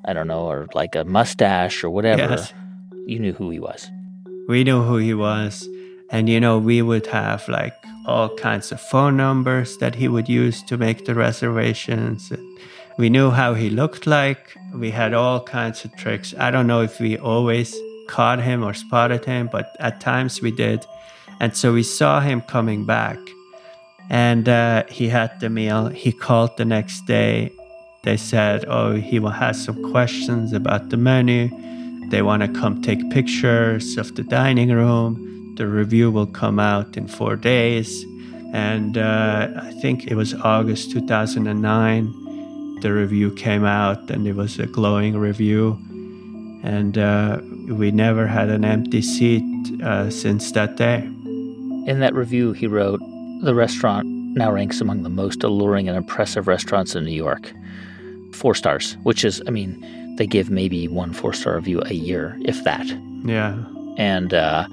[0.03, 2.53] I don't know, or like a mustache or whatever, yes.
[3.05, 3.89] you knew who he was.
[4.49, 5.67] We knew who he was,
[6.11, 7.75] and you know, we would have like
[8.05, 12.33] all kinds of phone numbers that he would use to make the reservations.
[12.97, 14.57] We knew how he looked like.
[14.73, 16.33] We had all kinds of tricks.
[16.37, 17.75] I don't know if we always
[18.07, 20.85] caught him or spotted him, but at times we did.
[21.39, 23.17] And so we saw him coming back
[24.09, 25.87] and uh, he had the meal.
[25.87, 27.51] He called the next day.
[28.03, 31.49] They said, Oh, he will have some questions about the menu.
[32.09, 35.55] They want to come take pictures of the dining room.
[35.57, 38.05] The review will come out in four days.
[38.53, 42.79] And uh, I think it was August 2009.
[42.81, 45.77] the review came out, and it was a glowing review.
[46.63, 49.43] And uh, we never had an empty seat
[49.81, 50.99] uh, since that day.
[51.85, 52.99] In that review, he wrote
[53.43, 57.51] The restaurant now ranks among the most alluring and impressive restaurants in New York.
[58.33, 62.37] Four stars, which is, I mean, they give maybe one four star review a year,
[62.41, 62.85] if that.
[63.25, 63.63] Yeah.
[63.97, 64.67] And uh,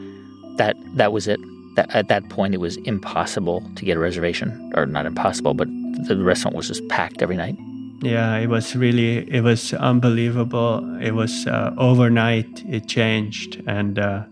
[0.56, 1.40] that that was it.
[1.76, 5.66] That, at that point, it was impossible to get a reservation, or not impossible, but
[6.06, 7.56] the restaurant was just packed every night.
[8.02, 10.98] Yeah, it was really, it was unbelievable.
[11.00, 13.62] It was uh, overnight, it changed.
[13.66, 14.24] And, uh,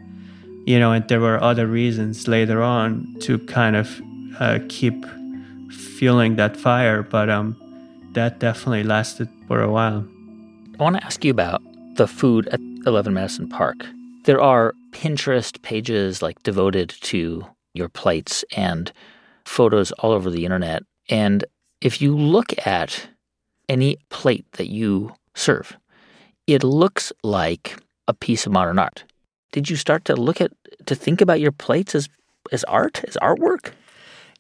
[0.67, 4.01] you know, and there were other reasons later on to kind of
[4.39, 4.95] uh, keep
[5.71, 7.57] fueling that fire, but um,
[8.13, 10.07] that definitely lasted for a while.
[10.79, 11.63] I want to ask you about
[11.97, 13.87] the food at 11 Madison Park.
[14.25, 18.93] There are Pinterest pages like devoted to your plates and
[19.45, 20.83] photos all over the internet.
[21.09, 21.45] And
[21.81, 23.09] if you look at
[23.73, 25.77] any plate that you serve,
[26.47, 29.05] it looks like a piece of modern art.
[29.53, 30.53] Did you start to look at
[30.87, 32.09] to think about your plates as
[32.53, 33.73] as art, as artwork?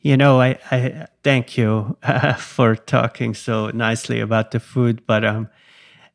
[0.03, 5.24] You know, I, I thank you uh, for talking so nicely about the food, but
[5.24, 5.49] um,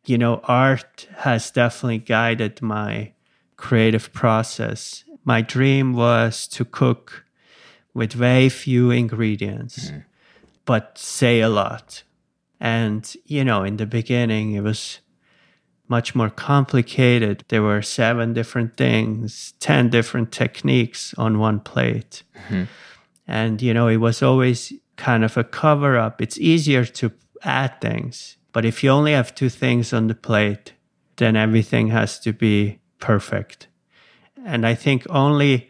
[0.06, 3.14] you know, art has definitely guided my
[3.56, 5.04] creative process.
[5.24, 7.26] My dream was to cook
[7.94, 10.04] with very few ingredients, mm.
[10.66, 12.04] but say a lot.
[12.60, 15.00] And, you know, in the beginning, it was
[15.88, 17.46] much more complicated.
[17.48, 22.24] There were seven different things, 10 different techniques on one plate.
[22.36, 22.64] Mm-hmm.
[23.28, 26.22] And, you know, it was always kind of a cover up.
[26.22, 27.12] It's easier to
[27.44, 28.38] add things.
[28.52, 30.74] But if you only have two things on the plate,
[31.18, 33.68] then everything has to be perfect.
[34.46, 35.70] And I think only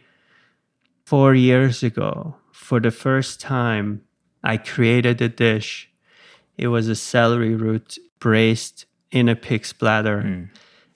[1.04, 4.02] four years ago, for the first time,
[4.42, 5.87] I created a dish.
[6.58, 10.22] It was a celery root braised in a pig's bladder.
[10.22, 10.48] Mm.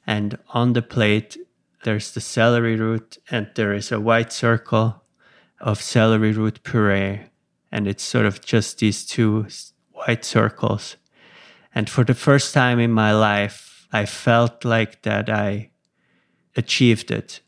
[0.07, 1.39] And on the plate,
[1.85, 5.03] there's the celery root, and there is a white circle
[5.61, 7.21] of celery root puree.
[7.71, 9.47] And it's sort of just these two
[9.93, 10.97] white circles.
[11.75, 15.71] And for the first time in my life, I felt like that I
[16.57, 17.41] achieved it.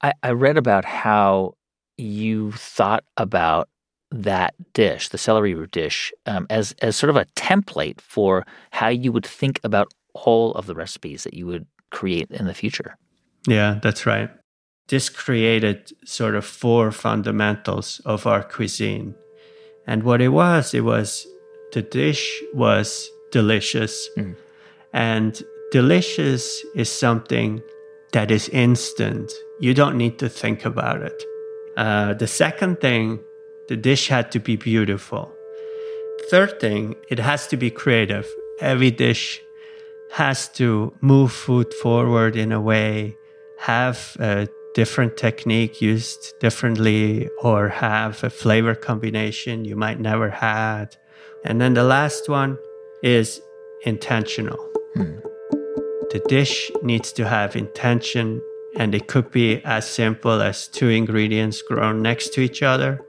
[0.00, 1.54] I, I read about how
[1.96, 3.68] you thought about
[4.10, 8.88] that dish, the celery root dish, um, as as sort of a template for how
[8.88, 12.96] you would think about all of the recipes that you would create in the future.
[13.46, 14.30] Yeah, that's right.
[14.88, 19.14] This created sort of four fundamentals of our cuisine.
[19.86, 21.26] And what it was, it was
[21.72, 24.08] the dish was delicious.
[24.16, 24.36] Mm.
[24.92, 27.62] And delicious is something
[28.12, 29.30] that is instant.
[29.60, 31.22] You don't need to think about it.
[31.76, 33.20] Uh, the second thing,
[33.68, 35.32] the dish had to be beautiful.
[36.30, 38.26] Third thing, it has to be creative.
[38.60, 39.40] Every dish
[40.12, 43.16] has to move food forward in a way,
[43.58, 50.96] have a different technique used differently, or have a flavor combination you might never had.
[51.44, 52.58] And then the last one
[53.02, 53.40] is
[53.84, 54.58] intentional.
[54.94, 55.18] Hmm.
[56.10, 58.40] The dish needs to have intention,
[58.76, 63.04] and it could be as simple as two ingredients grown next to each other,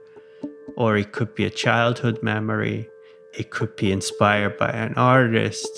[0.80, 2.88] or it could be a childhood memory.
[3.38, 5.68] It could be inspired by an artist,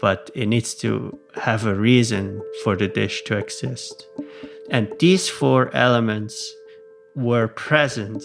[0.00, 4.06] but it needs to have a reason for the dish to exist.
[4.70, 6.36] And these four elements
[7.16, 8.22] were present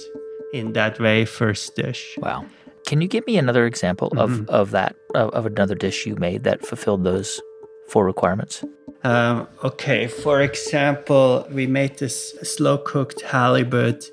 [0.54, 2.16] in that very first dish.
[2.20, 2.46] Wow.
[2.86, 4.50] Can you give me another example of, mm-hmm.
[4.50, 7.42] of that, of, of another dish you made that fulfilled those
[7.88, 8.64] four requirements?
[9.04, 14.12] Um, okay, for example, we made this slow cooked halibut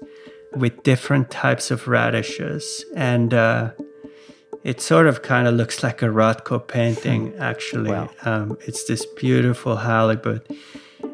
[0.54, 3.70] with different types of radishes, and uh,
[4.64, 7.42] it sort of kind of looks like a Rothko painting, hmm.
[7.42, 7.90] actually.
[7.90, 8.10] Wow.
[8.24, 10.50] Um, it's this beautiful halibut,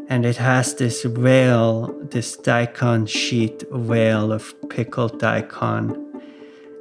[0.09, 5.99] and it has this veil, this daikon sheet veil of pickled daikon.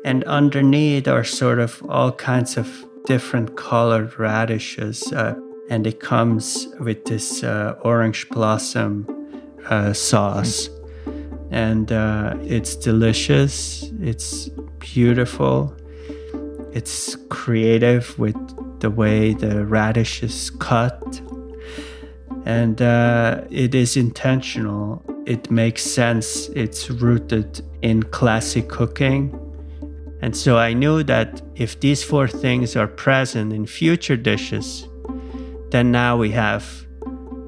[0.03, 5.35] And underneath are sort of all kinds of different colored radishes, uh,
[5.69, 9.07] and it comes with this uh, orange blossom
[9.69, 10.69] uh, sauce.
[11.51, 14.49] And uh, it's delicious, it's
[14.79, 15.75] beautiful,
[16.71, 18.37] it's creative with
[18.79, 21.21] the way the radish is cut,
[22.45, 25.03] and uh, it is intentional.
[25.27, 29.37] It makes sense, it's rooted in classic cooking.
[30.21, 34.87] And so I knew that if these four things are present in future dishes,
[35.71, 36.87] then now we have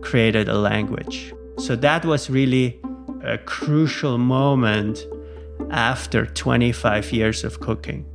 [0.01, 1.33] created a language.
[1.57, 2.81] So that was really
[3.23, 5.05] a crucial moment
[5.71, 8.05] after 25 years of cooking.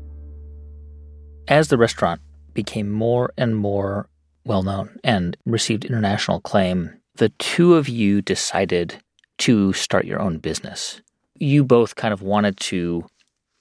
[1.48, 2.20] As the restaurant
[2.52, 4.08] became more and more
[4.44, 9.02] well known and received international acclaim, the two of you decided
[9.38, 11.00] to start your own business.
[11.36, 13.06] You both kind of wanted to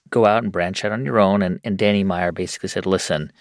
[0.10, 3.32] go out and branch out on your own, and, and Danny Meyer basically said, Listen,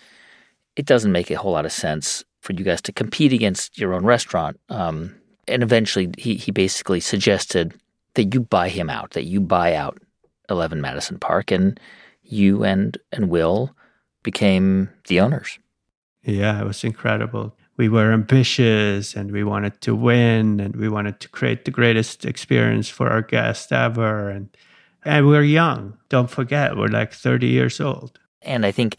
[0.76, 3.94] it doesn't make a whole lot of sense for you guys to compete against your
[3.94, 4.60] own restaurant.
[4.68, 5.16] Um,
[5.48, 7.74] and eventually, he, he basically suggested
[8.16, 9.98] that you buy him out, that you buy out
[10.50, 11.78] 11 Madison Park, and
[12.22, 13.74] you and, and Will
[14.22, 15.58] became the owners.
[16.24, 17.56] Yeah, it was incredible.
[17.76, 22.24] We were ambitious and we wanted to win and we wanted to create the greatest
[22.24, 24.30] experience for our guests ever.
[24.30, 24.48] And,
[25.04, 25.96] and we're young.
[26.08, 28.18] Don't forget, we're like 30 years old.
[28.42, 28.96] And I think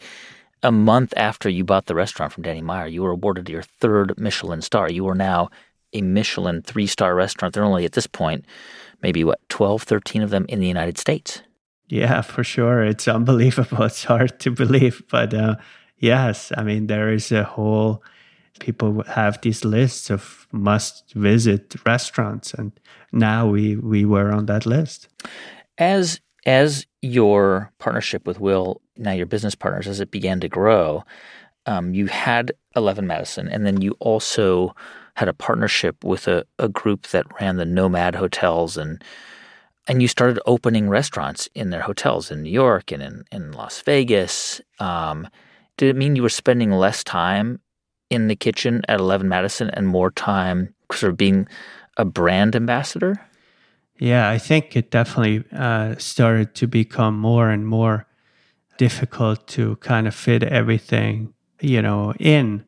[0.62, 4.14] a month after you bought the restaurant from Danny Meyer, you were awarded your third
[4.16, 4.90] Michelin star.
[4.90, 5.50] You are now
[5.92, 7.54] a Michelin three star restaurant.
[7.54, 8.44] They're only at this point,
[9.02, 11.42] maybe what, 12, 13 of them in the United States.
[11.88, 12.82] Yeah, for sure.
[12.84, 13.82] It's unbelievable.
[13.84, 15.02] It's hard to believe.
[15.10, 15.56] But uh,
[15.98, 18.02] yes, I mean, there is a whole,
[18.60, 22.52] people have these lists of must visit restaurants.
[22.54, 22.72] And
[23.12, 25.08] now we, we were on that list.
[25.78, 31.04] As, as your partnership with Will, now your business partners, as it began to grow,
[31.66, 34.74] um, you had 11 Madison, and then you also
[35.18, 39.02] had a partnership with a, a group that ran the Nomad hotels and
[39.88, 43.80] and you started opening restaurants in their hotels in New York and in, in Las
[43.82, 44.60] Vegas.
[44.78, 45.26] Um,
[45.76, 47.58] did it mean you were spending less time
[48.10, 51.48] in the kitchen at 11 Madison and more time sort of being
[51.96, 53.16] a brand ambassador?
[53.98, 58.06] Yeah, I think it definitely uh, started to become more and more
[58.76, 62.64] difficult to kind of fit everything, you know, in.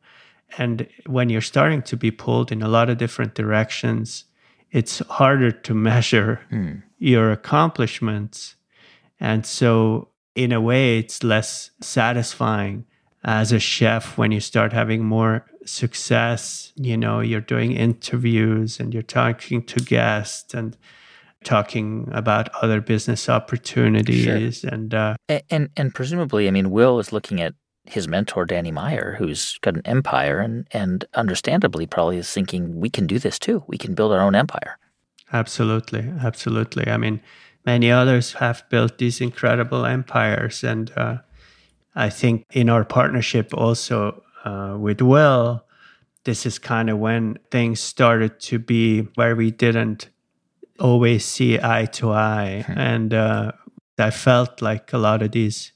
[0.57, 4.25] And when you're starting to be pulled in a lot of different directions,
[4.71, 6.81] it's harder to measure mm.
[6.97, 8.55] your accomplishments.
[9.19, 12.85] And so, in a way, it's less satisfying
[13.23, 16.73] as a chef when you start having more success.
[16.75, 20.77] You know, you're doing interviews and you're talking to guests and
[21.43, 24.69] talking about other business opportunities sure.
[24.69, 27.55] and uh, and, and and presumably i mean will is looking at
[27.85, 32.89] his mentor danny meyer who's got an empire and and understandably probably is thinking we
[32.89, 34.77] can do this too we can build our own empire
[35.33, 37.21] absolutely absolutely i mean
[37.65, 41.17] many others have built these incredible empires and uh,
[41.95, 45.63] i think in our partnership also uh, with will
[46.23, 50.09] this is kind of when things started to be where we didn't
[50.79, 52.63] always see eye to eye.
[52.65, 52.77] Hmm.
[52.77, 53.51] And uh,
[53.97, 55.71] I felt like a lot of these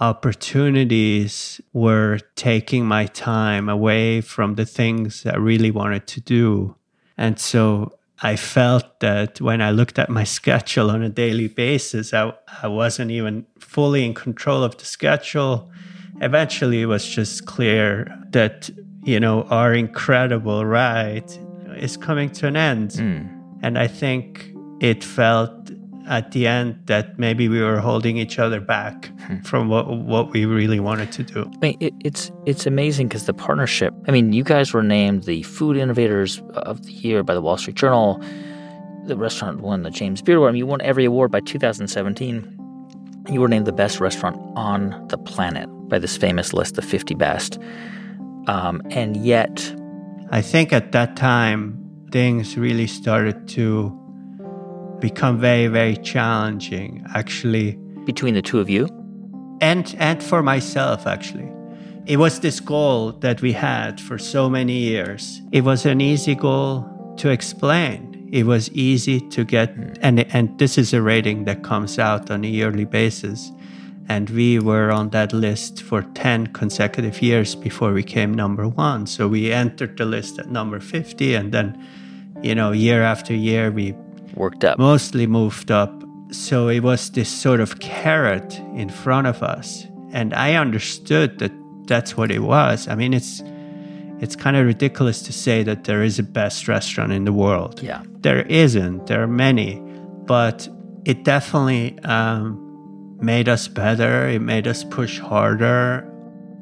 [0.00, 6.76] opportunities were taking my time away from the things I really wanted to do.
[7.16, 12.12] And so I felt that when I looked at my schedule on a daily basis,
[12.12, 12.32] I,
[12.62, 15.70] I wasn't even fully in control of the schedule.
[16.20, 18.70] Eventually, it was just clear that,
[19.04, 21.30] you know, our incredible ride
[21.76, 22.90] is coming to an end.
[22.90, 23.34] Mm.
[23.62, 25.57] And I think it felt
[26.08, 29.38] at the end that maybe we were holding each other back hmm.
[29.40, 31.50] from what what we really wanted to do.
[31.54, 33.94] I mean, it, it's it's amazing because the partnership.
[34.08, 37.56] I mean, you guys were named the Food Innovators of the Year by the Wall
[37.56, 38.22] Street Journal.
[39.04, 40.50] The restaurant won the James Beard Award.
[40.50, 42.54] I mean, you won every award by 2017.
[43.30, 47.14] You were named the best restaurant on the planet by this famous list the 50
[47.14, 47.58] best.
[48.46, 49.74] Um, and yet,
[50.30, 54.07] I think at that time things really started to
[55.00, 57.72] become very, very challenging, actually.
[58.04, 58.88] Between the two of you?
[59.60, 61.52] And, and for myself, actually.
[62.06, 65.42] It was this goal that we had for so many years.
[65.52, 68.30] It was an easy goal to explain.
[68.32, 72.44] It was easy to get, and, and this is a rating that comes out on
[72.44, 73.52] a yearly basis.
[74.08, 79.06] And we were on that list for 10 consecutive years before we came number one.
[79.06, 81.34] So we entered the list at number 50.
[81.34, 81.86] And then,
[82.42, 83.94] you know, year after year, we
[84.38, 84.78] worked up.
[84.78, 85.92] Mostly moved up.
[86.30, 89.86] So it was this sort of carrot in front of us.
[90.12, 91.52] And I understood that
[91.86, 92.88] that's what it was.
[92.88, 93.42] I mean, it's
[94.20, 97.80] it's kind of ridiculous to say that there is a best restaurant in the world.
[97.82, 98.02] Yeah.
[98.20, 99.06] There isn't.
[99.06, 99.80] There are many.
[100.26, 100.68] But
[101.04, 104.28] it definitely um, made us better.
[104.28, 106.02] It made us push harder.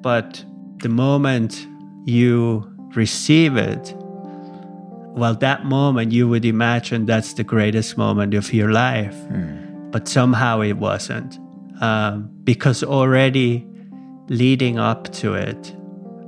[0.03, 0.45] But
[0.79, 1.67] the moment
[2.05, 3.95] you receive it,
[5.17, 9.17] well, that moment you would imagine that's the greatest moment of your life.
[9.29, 9.91] Mm.
[9.91, 11.39] But somehow it wasn't.
[11.81, 13.67] Um, because already
[14.29, 15.75] leading up to it,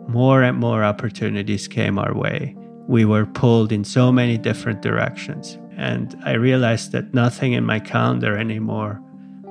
[0.09, 2.57] more and more opportunities came our way.
[2.87, 5.59] We were pulled in so many different directions.
[5.77, 9.03] And I realized that nothing in my calendar anymore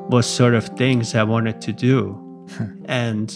[0.10, 2.24] was sort of things I wanted to do.
[2.86, 3.30] And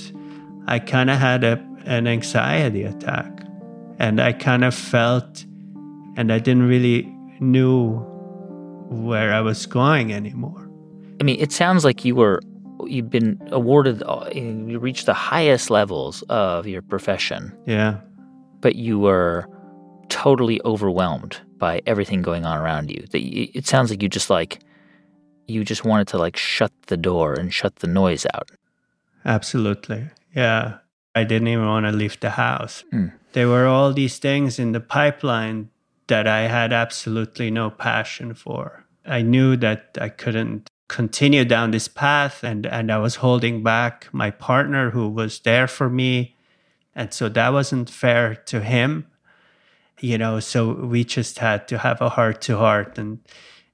[0.67, 3.45] I kind of had a, an anxiety attack.
[3.99, 5.45] And I kind of felt,
[6.17, 7.03] and I didn't really
[7.39, 7.99] knew
[8.89, 10.69] where I was going anymore.
[11.19, 12.41] I mean, it sounds like you were
[12.85, 17.55] you've been awarded uh, you reached the highest levels of your profession.
[17.65, 17.99] Yeah.
[18.59, 19.47] But you were
[20.09, 23.05] totally overwhelmed by everything going on around you.
[23.11, 24.61] That it sounds like you just like
[25.47, 28.51] you just wanted to like shut the door and shut the noise out.
[29.25, 30.09] Absolutely.
[30.35, 30.77] Yeah.
[31.13, 32.83] I didn't even want to leave the house.
[32.93, 33.13] Mm.
[33.33, 35.69] There were all these things in the pipeline
[36.07, 38.85] that I had absolutely no passion for.
[39.05, 44.09] I knew that I couldn't continue down this path and, and I was holding back
[44.11, 46.35] my partner who was there for me.
[46.93, 49.07] And so that wasn't fair to him.
[49.99, 53.19] You know, so we just had to have a heart to heart and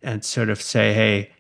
[0.04, 1.32] and sort of say, hey,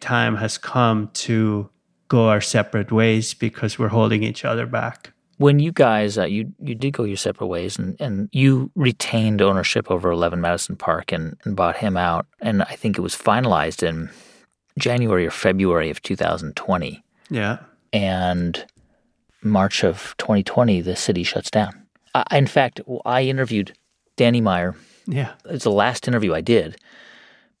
[0.00, 1.68] time has come to
[2.08, 5.13] go our separate ways because we're holding each other back.
[5.38, 9.42] When you guys, uh, you you did go your separate ways, and, and you retained
[9.42, 13.16] ownership over 11 Madison Park and, and bought him out, and I think it was
[13.16, 14.10] finalized in
[14.78, 17.02] January or February of 2020.
[17.30, 17.58] Yeah.
[17.92, 18.64] And
[19.42, 21.86] March of 2020, the city shuts down.
[22.14, 23.76] I, in fact, I interviewed
[24.16, 24.74] Danny Meyer.
[25.06, 25.32] Yeah.
[25.46, 26.76] It's the last interview I did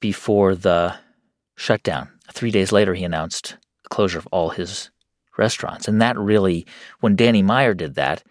[0.00, 0.94] before the
[1.56, 2.10] shutdown.
[2.32, 4.90] Three days later, he announced the closure of all his
[5.36, 5.88] restaurants.
[5.88, 6.66] And that really,
[7.00, 8.22] when Danny Meyer did that,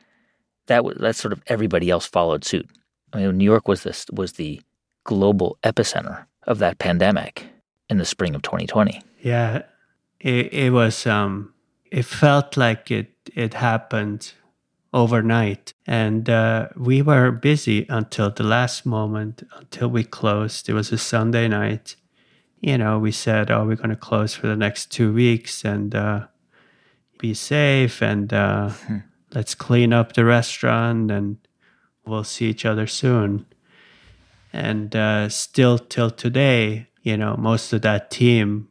[0.68, 2.70] that was that sort of everybody else followed suit.
[3.12, 4.62] I mean, New York was this was the
[5.04, 7.46] global epicenter of that pandemic
[7.90, 9.02] in the spring of 2020.
[9.22, 9.64] Yeah,
[10.20, 11.06] it, it was.
[11.06, 11.54] Um,
[11.92, 14.34] it felt like it it happened
[14.94, 20.70] overnight, and uh, we were busy until the last moment, until we closed.
[20.70, 21.96] It was a Sunday night.
[22.62, 25.94] You know, we said, "Oh, we're going to close for the next two weeks," and
[25.94, 26.28] uh,
[27.24, 28.98] be safe and uh, hmm.
[29.34, 31.38] let's clean up the restaurant and
[32.06, 33.46] we'll see each other soon.
[34.52, 38.68] And uh, still till today, you know, most of that team,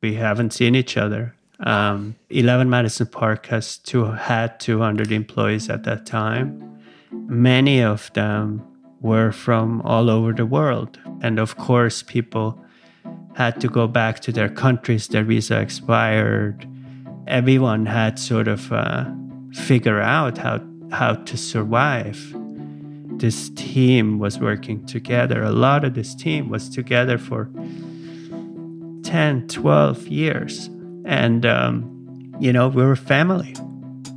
[0.00, 1.34] we haven't seen each other.
[1.58, 6.78] Um, 11 Madison Park has two, had 200 employees at that time.
[7.10, 8.62] Many of them
[9.00, 11.00] were from all over the world.
[11.20, 12.64] And of course, people
[13.34, 16.68] had to go back to their countries, their visa expired
[17.26, 19.06] everyone had sort of uh,
[19.52, 20.60] figure out how
[20.92, 22.34] how to survive.
[23.18, 25.42] This team was working together.
[25.42, 27.50] A lot of this team was together for
[29.02, 30.68] 10, 12 years.
[31.04, 33.54] And, um, you know, we were family.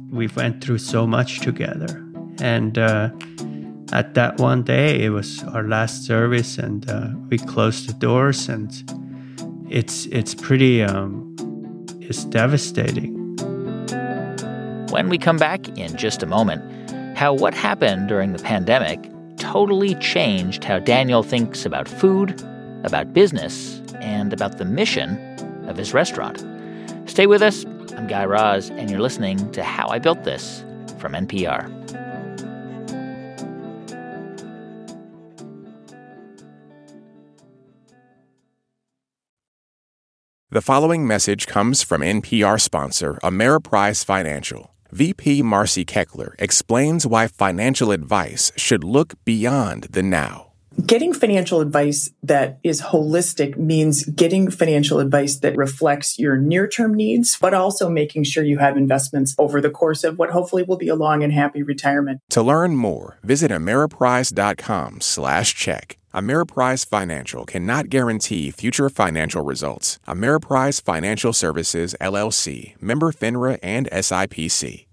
[0.10, 2.03] We went through so much together.
[2.39, 3.12] And uh,
[3.91, 8.49] at that one day, it was our last service, and uh, we closed the doors.
[8.49, 8.72] And
[9.70, 11.24] it's, it's pretty um,
[12.10, 13.14] is devastating.
[14.89, 16.64] When we come back in just a moment,
[17.18, 22.41] how what happened during the pandemic totally changed how Daniel thinks about food,
[22.84, 25.18] about business, and about the mission
[25.68, 26.45] of his restaurant.
[27.10, 27.66] Stay with us.
[27.97, 30.64] I'm Guy Raz, and you're listening to How I Built This
[30.97, 31.74] from NPR.
[40.56, 44.74] The following message comes from NPR sponsor Ameriprise Financial.
[44.89, 50.53] VP Marcy Keckler explains why financial advice should look beyond the now.
[50.86, 56.93] Getting financial advice that is holistic means getting financial advice that reflects your near term
[56.93, 60.78] needs, but also making sure you have investments over the course of what hopefully will
[60.78, 62.22] be a long and happy retirement.
[62.30, 65.97] To learn more, visit ameriprise.com slash check.
[66.16, 69.99] Ameriprise Financial cannot guarantee future financial results.
[70.07, 74.86] Ameriprise Financial Services, LLC, member FINRA and SIPC.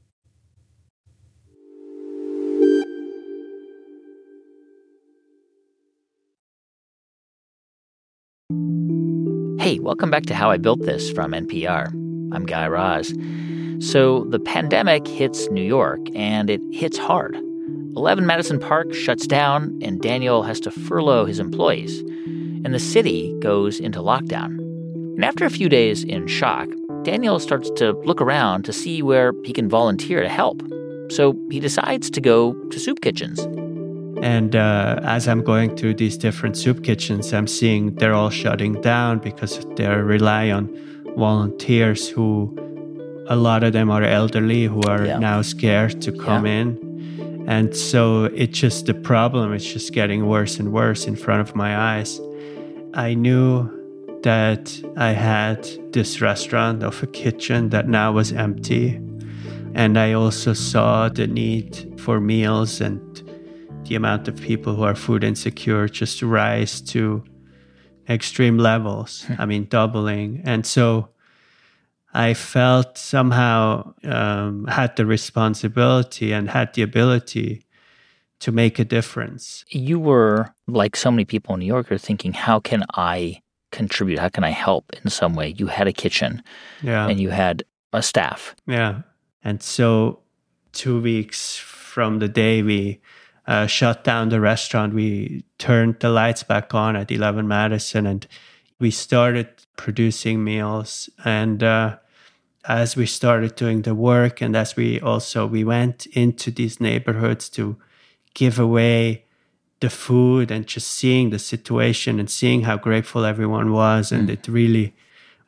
[9.61, 11.87] Hey, welcome back to How I Built This from NPR.
[12.35, 13.15] I'm Guy Raz.
[13.79, 17.37] So, the pandemic hits New York, and it hits hard.
[17.95, 22.01] 11 Madison Park shuts down, and Daniel has to furlough his employees.
[22.65, 24.59] And the city goes into lockdown.
[25.15, 26.69] And after a few days in shock,
[27.03, 30.63] Daniel starts to look around to see where he can volunteer to help.
[31.11, 33.41] So he decides to go to soup kitchens.
[34.23, 38.81] And uh, as I'm going through these different soup kitchens, I'm seeing they're all shutting
[38.81, 40.75] down because they rely on
[41.17, 42.57] volunteers who,
[43.29, 45.19] a lot of them are elderly, who are yeah.
[45.19, 46.61] now scared to come yeah.
[46.61, 46.92] in
[47.47, 51.55] and so it's just the problem is just getting worse and worse in front of
[51.55, 52.21] my eyes.
[52.95, 53.71] I knew
[54.23, 59.01] that I had this restaurant of a kitchen that now was empty.
[59.75, 63.01] And I also saw the need for meals and
[63.85, 67.25] the amount of people who are food insecure just rise to
[68.09, 69.25] extreme levels.
[69.25, 69.35] Hmm.
[69.39, 70.43] I mean, doubling.
[70.45, 71.09] And so
[72.15, 77.65] I felt somehow um, had the responsibility and had the ability
[78.41, 79.65] to make a difference.
[79.69, 83.41] You were, like so many people in New York, are thinking, how can I
[83.71, 84.19] contribute?
[84.19, 85.55] How can I help in some way?
[85.57, 86.43] You had a kitchen
[86.83, 87.09] Yeah.
[87.09, 88.55] and you had a staff.
[88.67, 89.03] Yeah.
[89.45, 90.21] And so,
[90.73, 93.01] two weeks from the day we
[93.47, 98.27] uh, shut down the restaurant, we turned the lights back on at 11 Madison and
[98.79, 101.09] we started producing meals.
[101.25, 101.97] And uh,
[102.65, 107.49] as we started doing the work, and as we also we went into these neighborhoods
[107.51, 107.77] to
[108.35, 109.25] give away
[109.81, 114.33] the food and just seeing the situation and seeing how grateful everyone was, and mm.
[114.33, 114.95] it really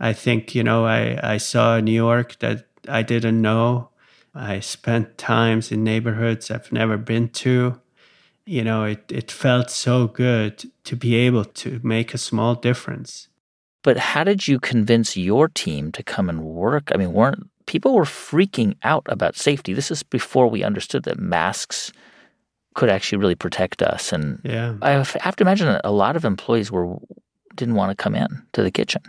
[0.01, 3.91] I think, you know, I, I saw New York that I didn't know.
[4.35, 7.81] I spent times in neighborhoods I've never been to.
[8.45, 13.29] You know, it, it felt so good to be able to make a small difference.
[13.85, 16.91] But how did you convince your team to come and work?
[16.93, 19.75] I mean, weren't people were freaking out about safety?
[19.75, 21.93] This is before we understood that masks
[22.75, 24.13] could actually really protect us.
[24.13, 24.75] And Yeah.
[24.83, 26.97] I have to imagine that a lot of employees were
[27.55, 29.03] didn't want to come in to the kitchen.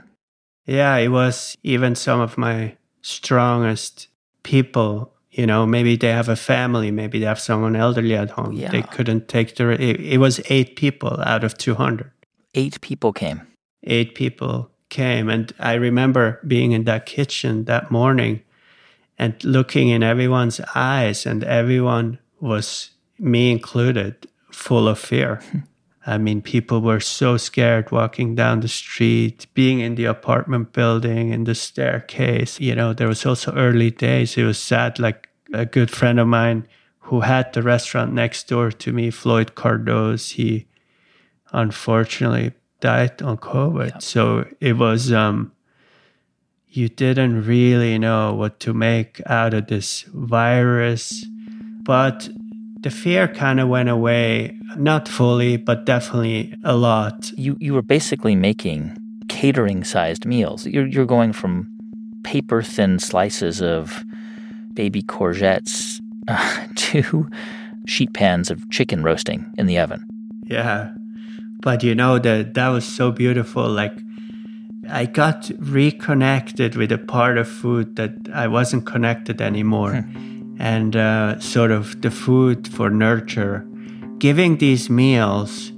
[0.68, 4.08] Yeah, it was even some of my strongest
[4.44, 5.14] people.
[5.32, 8.54] You know, maybe they have a family, maybe they have someone elderly at home.
[8.54, 8.72] Yeah.
[8.72, 9.70] They couldn't take the.
[9.70, 12.12] It, it was eight people out of 200.
[12.54, 13.42] Eight people came.
[13.86, 15.30] Eight people came.
[15.30, 18.42] And i remember being in that kitchen that morning
[19.18, 25.42] and looking in everyone's eyes and everyone was me included full of fear.
[26.08, 31.30] I mean people were so scared walking down the street being in the apartment building
[31.30, 32.60] in the staircase.
[32.60, 34.38] You know there was also early days.
[34.38, 36.68] It was sad like a good friend of mine
[37.00, 40.68] who had the restaurant next door to me floyd cardoz he
[41.52, 44.02] unfortunately died on COVID.
[44.02, 45.52] So it was um
[46.70, 51.26] you didn't really know what to make out of this virus.
[51.84, 52.28] But
[52.82, 57.32] the fear kind of went away, not fully, but definitely a lot.
[57.38, 58.98] You you were basically making
[59.30, 60.68] catering sized meals.
[60.68, 61.70] You're you're going from
[62.24, 64.04] paper thin slices of
[64.74, 67.30] baby courgettes uh, to
[67.88, 70.06] sheet pans of chicken roasting in the oven.
[70.44, 70.92] Yeah.
[71.62, 73.68] But you know that that was so beautiful.
[73.68, 73.98] Like
[74.90, 80.06] I got reconnected with a part of food that I wasn't connected anymore.
[80.58, 83.66] and uh, sort of the food for nurture.
[84.20, 85.72] Giving these meals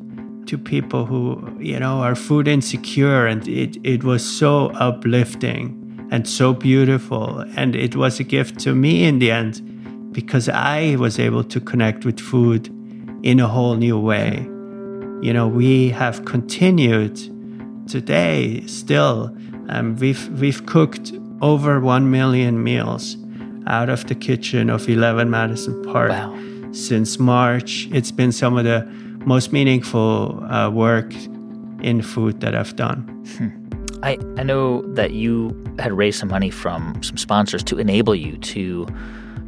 [0.45, 3.25] to people who, you know, are food insecure.
[3.25, 7.43] And it, it was so uplifting and so beautiful.
[7.55, 11.59] And it was a gift to me in the end because I was able to
[11.59, 12.67] connect with food
[13.23, 14.47] in a whole new way.
[15.21, 17.15] You know, we have continued
[17.89, 19.35] today still.
[19.69, 21.11] Um, we've we've cooked
[21.41, 23.17] over one million meals
[23.65, 26.37] out of the kitchen of 11 Madison Park Wow.
[26.71, 27.87] since March.
[27.91, 28.85] It's been some of the
[29.25, 31.13] most meaningful uh, work
[31.81, 33.03] in food that I've done.
[34.03, 38.37] I, I know that you had raised some money from some sponsors to enable you
[38.37, 38.87] to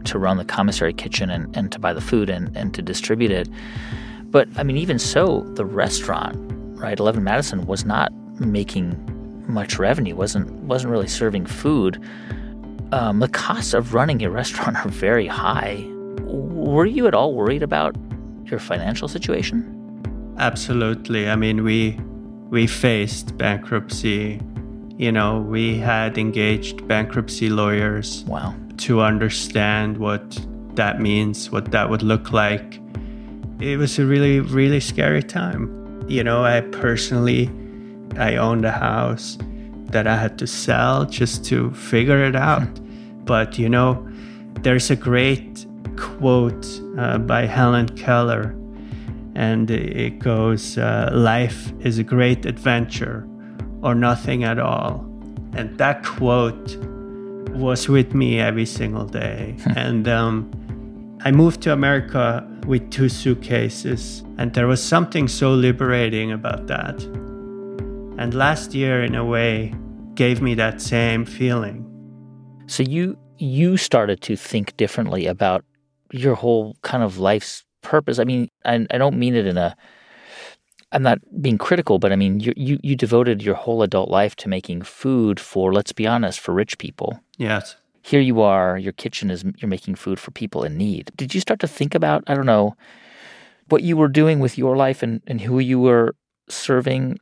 [0.05, 3.31] to run the commissary kitchen and, and to buy the food and, and to distribute
[3.31, 3.47] it.
[4.31, 6.35] But I mean, even so, the restaurant,
[6.79, 8.95] right, Eleven Madison, was not making
[9.47, 10.15] much revenue.
[10.15, 12.01] wasn't wasn't really serving food.
[12.91, 15.85] Um, the costs of running a restaurant are very high.
[16.21, 17.95] Were you at all worried about
[18.45, 19.75] your financial situation?
[20.37, 21.29] Absolutely.
[21.29, 21.99] I mean, we
[22.49, 24.39] we faced bankruptcy.
[24.97, 28.53] You know, we had engaged bankruptcy lawyers Wow.
[28.77, 30.37] to understand what
[30.75, 32.79] that means, what that would look like.
[33.59, 36.05] It was a really, really scary time.
[36.07, 37.49] You know, I personally,
[38.17, 39.37] I owned a house
[39.91, 42.69] that I had to sell just to figure it out.
[43.25, 44.07] But, you know,
[44.61, 45.65] there's a great
[45.97, 46.65] quote
[46.97, 48.55] uh, by Helen Keller,
[49.35, 53.27] and it goes, uh, Life is a great adventure
[53.81, 55.05] or nothing at all.
[55.53, 56.77] And that quote
[57.49, 59.57] was with me every single day.
[59.75, 60.49] and um,
[61.25, 67.01] I moved to America with two suitcases, and there was something so liberating about that.
[68.19, 69.73] And last year, in a way,
[70.13, 71.83] gave me that same feeling.
[72.67, 75.65] So you you started to think differently about
[76.11, 78.19] your whole kind of life's purpose.
[78.19, 79.75] I mean, I, I don't mean it in a.
[80.91, 84.35] I'm not being critical, but I mean, you, you you devoted your whole adult life
[84.37, 87.19] to making food for, let's be honest, for rich people.
[87.37, 87.77] Yes.
[88.01, 91.11] Here you are, your kitchen is you're making food for people in need.
[91.15, 92.75] Did you start to think about, I don't know,
[93.69, 96.15] what you were doing with your life and, and who you were
[96.49, 97.19] serving?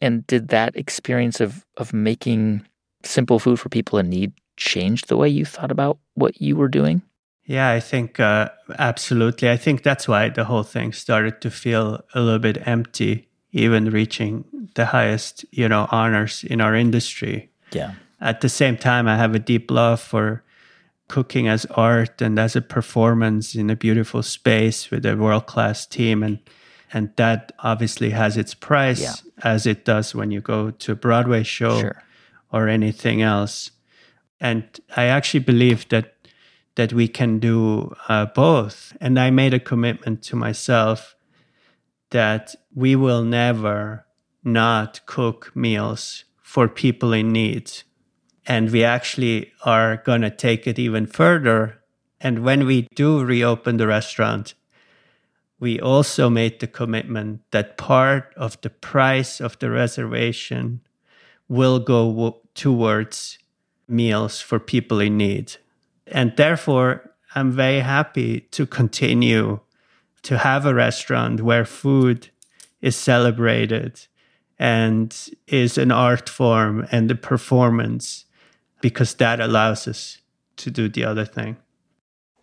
[0.00, 2.66] And did that experience of of making
[3.02, 6.68] simple food for people in need change the way you thought about what you were
[6.68, 7.02] doing?
[7.46, 8.48] Yeah, I think uh,
[8.78, 9.50] absolutely.
[9.50, 13.90] I think that's why the whole thing started to feel a little bit empty, even
[13.90, 14.44] reaching
[14.74, 17.50] the highest, you know, honors in our industry.
[17.72, 17.92] Yeah.
[18.20, 20.42] At the same time, I have a deep love for
[21.08, 25.86] cooking as art and as a performance in a beautiful space with a world class
[25.86, 26.38] team, and
[26.92, 29.14] and that obviously has its price, Yeah.
[29.42, 32.02] as it does when you go to a Broadway show Sure.
[32.52, 33.72] or anything else.
[34.40, 34.62] And
[34.96, 36.14] I actually believe that
[36.76, 38.96] that we can do uh, both.
[39.00, 41.14] And I made a commitment to myself
[42.10, 44.06] that we will never
[44.42, 47.70] not cook meals for people in need.
[48.46, 51.80] And we actually are going to take it even further.
[52.20, 54.54] And when we do reopen the restaurant,
[55.58, 60.80] we also made the commitment that part of the price of the reservation
[61.48, 63.38] will go w- towards
[63.88, 65.56] meals for people in need.
[66.06, 69.60] And therefore, I'm very happy to continue
[70.22, 72.30] to have a restaurant where food
[72.80, 74.06] is celebrated
[74.58, 75.16] and
[75.46, 78.24] is an art form and a performance
[78.84, 80.18] because that allows us
[80.58, 81.56] to do the other thing.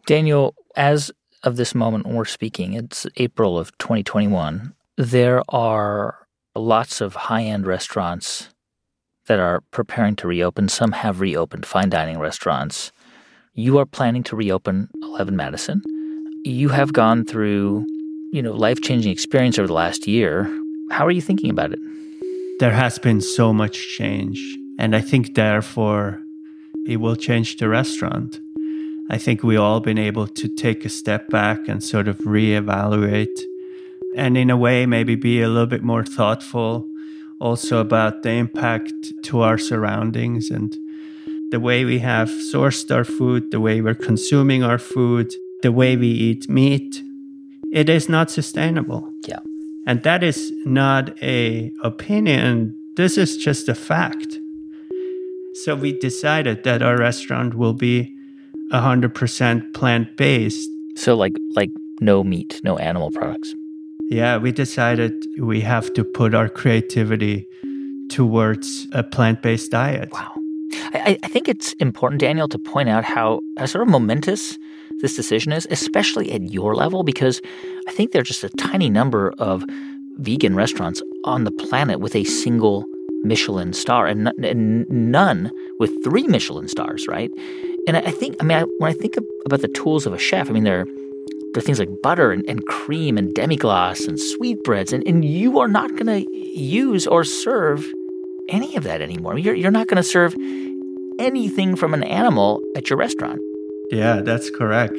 [0.07, 1.11] Daniel, as
[1.43, 4.73] of this moment when we're speaking, it's April of 2021.
[4.97, 6.25] There are
[6.55, 8.49] lots of high end restaurants
[9.27, 10.67] that are preparing to reopen.
[10.67, 12.91] Some have reopened, fine dining restaurants.
[13.53, 15.83] You are planning to reopen 11 Madison.
[16.43, 17.85] You have gone through,
[18.33, 20.49] you know, life changing experience over the last year.
[20.89, 21.79] How are you thinking about it?
[22.57, 24.39] There has been so much change,
[24.79, 26.19] and I think therefore
[26.87, 28.39] it will change the restaurant.
[29.09, 33.41] I think we all been able to take a step back and sort of reevaluate
[34.15, 36.87] and in a way maybe be a little bit more thoughtful
[37.39, 40.77] also about the impact to our surroundings and
[41.49, 45.97] the way we have sourced our food, the way we're consuming our food, the way
[45.97, 47.03] we eat meat.
[47.71, 49.11] It is not sustainable.
[49.27, 49.39] Yeah.
[49.85, 52.75] And that is not a opinion.
[52.95, 54.39] This is just a fact.
[55.63, 58.15] So we decided that our restaurant will be
[58.71, 60.69] 100% plant-based.
[60.95, 63.53] So like like no meat, no animal products.
[64.09, 67.47] Yeah, we decided we have to put our creativity
[68.09, 70.11] towards a plant-based diet.
[70.11, 70.33] Wow.
[70.93, 74.57] I, I think it's important, Daniel, to point out how, how sort of momentous
[74.99, 77.41] this decision is, especially at your level, because
[77.87, 79.63] I think there are just a tiny number of
[80.17, 82.85] vegan restaurants on the planet with a single
[83.23, 87.31] Michelin star and, and none with three Michelin stars, right?
[87.87, 90.13] And I I think, I mean, I, when I think of, about the tools of
[90.13, 93.33] a chef, I mean, there are, there are things like butter and, and cream and
[93.33, 97.85] demi-glace and sweetbreads, and, and you are not going to use or serve
[98.49, 99.37] any of that anymore.
[99.37, 100.35] You're, you're not going to serve
[101.19, 103.39] anything from an animal at your restaurant.
[103.91, 104.95] Yeah, that's correct.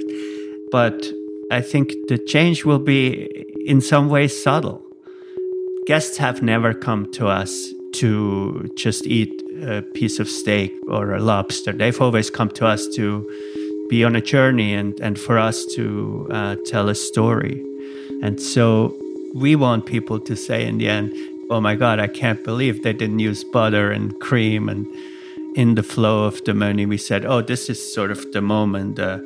[0.70, 1.10] But
[1.50, 3.28] I think the change will be
[3.66, 4.82] in some ways subtle.
[5.86, 11.20] Guests have never come to us to just eat a piece of steak or a
[11.20, 11.72] lobster.
[11.72, 13.28] They've always come to us to
[13.88, 17.62] be on a journey and, and for us to uh, tell a story.
[18.22, 18.96] And so
[19.34, 21.12] we want people to say in the end,
[21.50, 24.68] oh my God, I can't believe they didn't use butter and cream.
[24.68, 24.86] And
[25.54, 28.98] in the flow of the menu, we said, oh, this is sort of the moment
[28.98, 29.18] uh,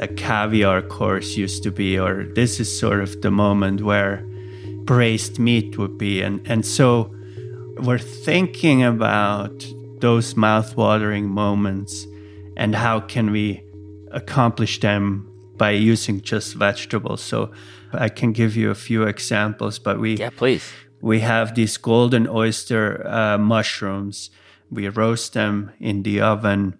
[0.00, 4.24] a caviar course used to be, or this is sort of the moment where
[4.84, 6.22] braised meat would be.
[6.22, 7.10] And, and so
[7.82, 9.66] we're thinking about
[10.00, 12.06] those mouth-watering moments
[12.56, 13.62] and how can we
[14.10, 15.26] accomplish them
[15.56, 17.20] by using just vegetables.
[17.22, 17.50] So
[17.92, 20.64] I can give you a few examples, but we Yeah, please.
[21.00, 24.30] we have these golden oyster uh, mushrooms.
[24.70, 26.78] We roast them in the oven.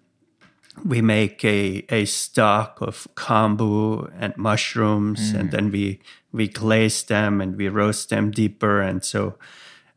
[0.85, 5.99] We make a, a stock of kombu and mushrooms, and then we
[6.31, 8.81] we glaze them and we roast them deeper.
[8.81, 9.35] And so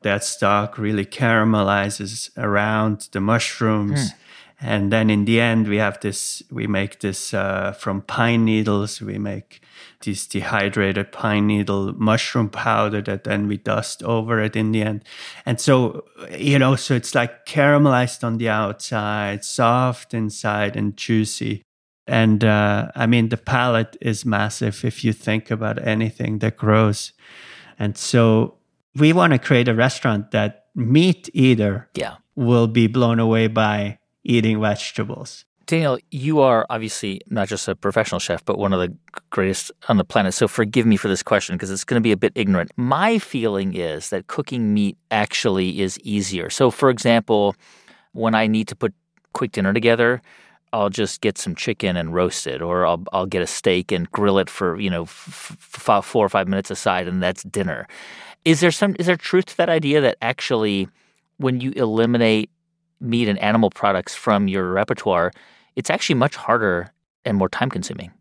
[0.04, 4.12] that stock really caramelizes around the mushrooms.
[4.60, 9.02] And then in the end, we have this, we make this uh, from pine needles.
[9.02, 9.60] We make
[10.04, 15.04] this dehydrated pine needle mushroom powder that then we dust over it in the end.
[15.44, 21.62] And so, you know, so it's like caramelized on the outside, soft inside, and juicy.
[22.06, 27.12] And uh, I mean, the palate is massive if you think about anything that grows.
[27.78, 28.58] And so
[28.96, 32.16] we want to create a restaurant that meat eater Yeah.
[32.36, 35.44] will be blown away by eating vegetables.
[35.66, 38.94] Daniel, you are obviously not just a professional chef, but one of the
[39.30, 40.34] greatest on the planet.
[40.34, 42.70] So forgive me for this question because it's going to be a bit ignorant.
[42.76, 46.50] My feeling is that cooking meat actually is easier.
[46.50, 47.54] So, for example,
[48.12, 48.92] when I need to put
[49.32, 50.20] quick dinner together,
[50.74, 54.10] I'll just get some chicken and roast it, or I'll I'll get a steak and
[54.10, 55.56] grill it for you know f-
[55.88, 57.86] f- four or five minutes aside, and that's dinner.
[58.44, 60.88] Is there some is there truth to that idea that actually,
[61.38, 62.50] when you eliminate
[63.00, 65.32] meat and animal products from your repertoire,
[65.76, 66.92] it's actually much harder
[67.24, 68.12] and more time consuming.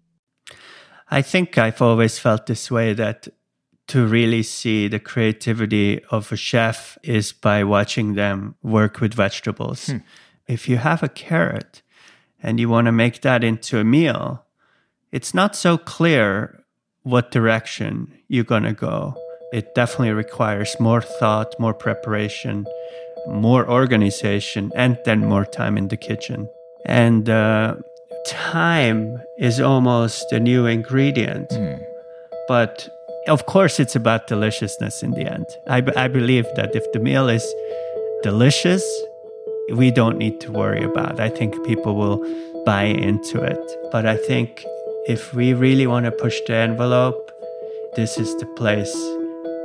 [1.12, 3.28] I think I've always felt this way that
[3.88, 9.88] to really see the creativity of a chef is by watching them work with vegetables.
[9.88, 9.98] Hmm.
[10.48, 11.82] If you have a carrot
[12.42, 14.46] and you want to make that into a meal,
[15.12, 16.64] it's not so clear
[17.04, 19.16] what direction you're going to go.
[19.54, 22.66] It definitely requires more thought, more preparation,
[23.28, 26.50] more organization, and then more time in the kitchen.
[26.88, 27.76] And uh,
[28.26, 31.50] time is almost a new ingredient.
[31.52, 31.84] Mm.
[32.48, 32.90] But
[33.28, 35.46] of course, it's about deliciousness in the end.
[35.68, 37.46] I, b- I believe that if the meal is
[38.24, 38.84] delicious,
[39.72, 41.20] we don't need to worry about.
[41.20, 42.26] I think people will
[42.66, 43.62] buy into it.
[43.92, 44.66] But I think
[45.08, 47.32] if we really want to push the envelope,
[47.96, 48.92] this is the place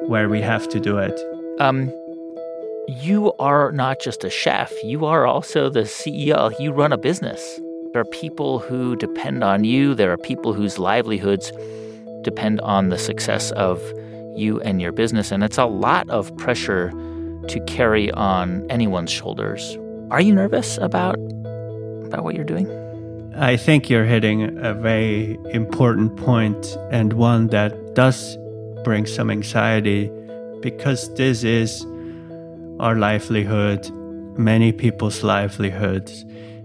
[0.09, 1.19] where we have to do it.
[1.61, 1.93] Um,
[2.89, 6.59] you are not just a chef, you are also the CEO.
[6.59, 7.61] You run a business.
[7.93, 11.53] There are people who depend on you, there are people whose livelihoods
[12.23, 13.81] depend on the success of
[14.35, 15.31] you and your business.
[15.31, 16.91] And it's a lot of pressure
[17.49, 19.77] to carry on anyone's shoulders.
[20.11, 21.19] Are you nervous about,
[22.07, 22.67] about what you're doing?
[23.37, 28.37] I think you're hitting a very important point and one that does
[28.85, 30.11] bring some anxiety
[30.61, 31.85] because this is
[32.81, 33.91] our livelihood,
[34.39, 36.25] many people's livelihoods.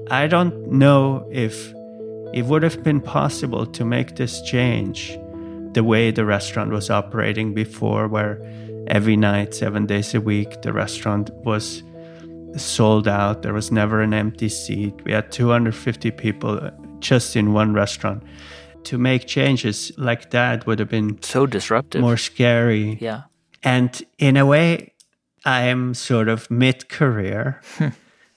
[0.09, 1.73] I don't know if
[2.33, 5.17] it would have been possible to make this change
[5.73, 8.41] the way the restaurant was operating before, where
[8.87, 11.83] every night, seven days a week, the restaurant was
[12.55, 13.41] sold out.
[13.41, 14.93] There was never an empty seat.
[15.03, 18.23] We had 250 people just in one restaurant.
[18.85, 22.97] To make changes like that would have been so disruptive, more scary.
[22.99, 23.23] Yeah.
[23.63, 24.93] And in a way,
[25.45, 27.61] I am sort of mid career.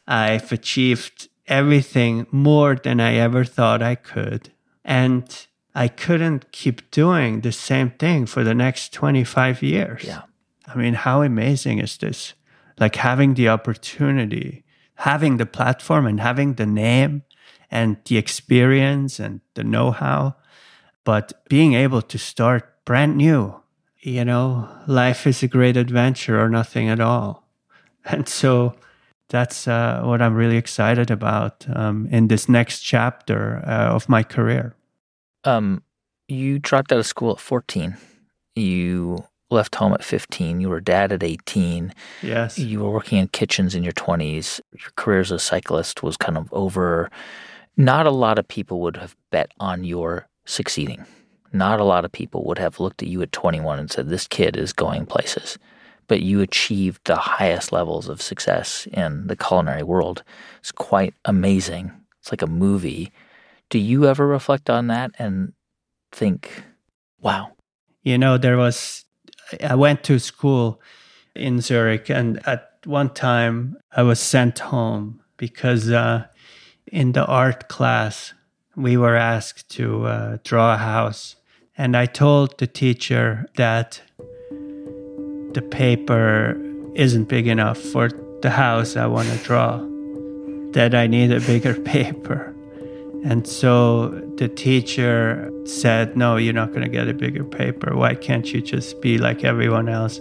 [0.07, 4.53] I've achieved everything more than I ever thought I could.
[4.85, 10.05] And I couldn't keep doing the same thing for the next 25 years.
[10.05, 10.23] Yeah.
[10.67, 12.35] I mean, how amazing is this?
[12.79, 14.65] Like having the opportunity,
[14.97, 17.23] having the platform and having the name
[17.71, 20.37] and the experience and the know how,
[21.05, 23.61] but being able to start brand new
[24.07, 27.43] you know, life is a great adventure or nothing at all.
[28.09, 28.77] And so
[29.31, 34.23] that's uh, what I'm really excited about um, in this next chapter uh, of my
[34.23, 34.77] career.
[35.43, 35.83] Um,
[36.29, 37.97] you dropped out of school at 14.
[38.55, 40.61] You left home at 15.
[40.61, 41.93] You were dad at 18.
[42.23, 42.61] Yes.
[42.61, 44.61] You were working in kitchens in your 20s.
[44.71, 47.11] Your career as a cyclist was kind of over.
[47.77, 51.05] Not a lot of people would have bet on your succeeding.
[51.53, 54.27] Not a lot of people would have looked at you at 21 and said, This
[54.27, 55.59] kid is going places.
[56.09, 60.23] But you achieved the highest levels of success in the culinary world.
[60.61, 61.93] It's quite amazing.
[62.21, 63.13] It's like a movie.
[63.71, 65.53] Do you ever reflect on that and
[66.13, 66.63] think,
[67.21, 67.53] wow?
[68.03, 69.05] You know, there was,
[69.63, 70.81] I went to school
[71.35, 76.27] in Zurich, and at one time I was sent home because uh,
[76.93, 78.33] in the art class,
[78.77, 81.37] we were asked to uh, draw a house.
[81.79, 84.01] And I told the teacher that
[85.53, 86.61] the paper
[86.95, 88.11] isn't big enough for
[88.43, 89.79] the house I want to draw,
[90.73, 92.55] that I need a bigger paper.
[93.25, 97.97] And so the teacher said, No, you're not going to get a bigger paper.
[97.97, 100.19] Why can't you just be like everyone else?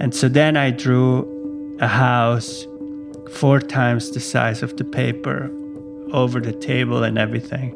[0.00, 2.66] And so then I drew a house
[3.30, 5.50] four times the size of the paper
[6.14, 7.74] over the table and everything.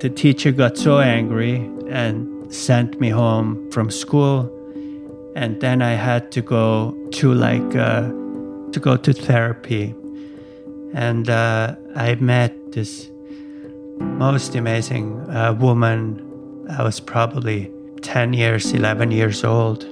[0.00, 1.56] The teacher got so angry
[1.90, 4.48] and sent me home from school.
[5.36, 8.08] And then I had to go to like, uh,
[8.72, 9.94] to go to therapy.
[10.94, 13.10] And uh, I met this
[13.98, 16.26] most amazing uh, woman.
[16.70, 17.70] I was probably
[18.00, 19.86] 10 years, 11 years old.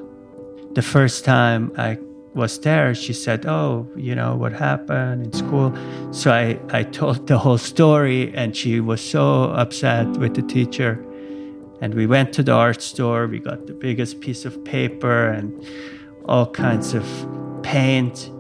[0.75, 1.99] The first time I
[2.39, 5.77] was there, she said, Oh, you know, what happened in school?
[6.13, 11.05] So I, I told the whole story, and she was so upset with the teacher.
[11.83, 15.67] And we went to the art store, we got the biggest piece of paper and
[16.25, 17.05] all kinds of
[17.63, 18.31] paint,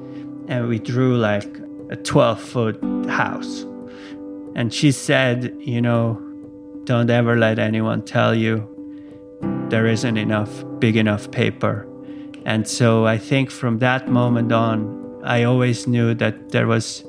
[0.49, 1.59] and we drew like
[1.91, 3.65] a 12 foot house.
[4.55, 6.20] And she said, you know,
[6.85, 8.66] don't ever let anyone tell you
[9.69, 11.87] there isn't enough big enough paper.
[12.49, 17.05] And so I think from that moment on, I always knew that there was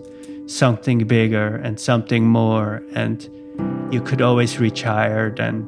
[0.48, 3.24] something bigger and something more, and
[3.90, 5.62] you could always reach higher than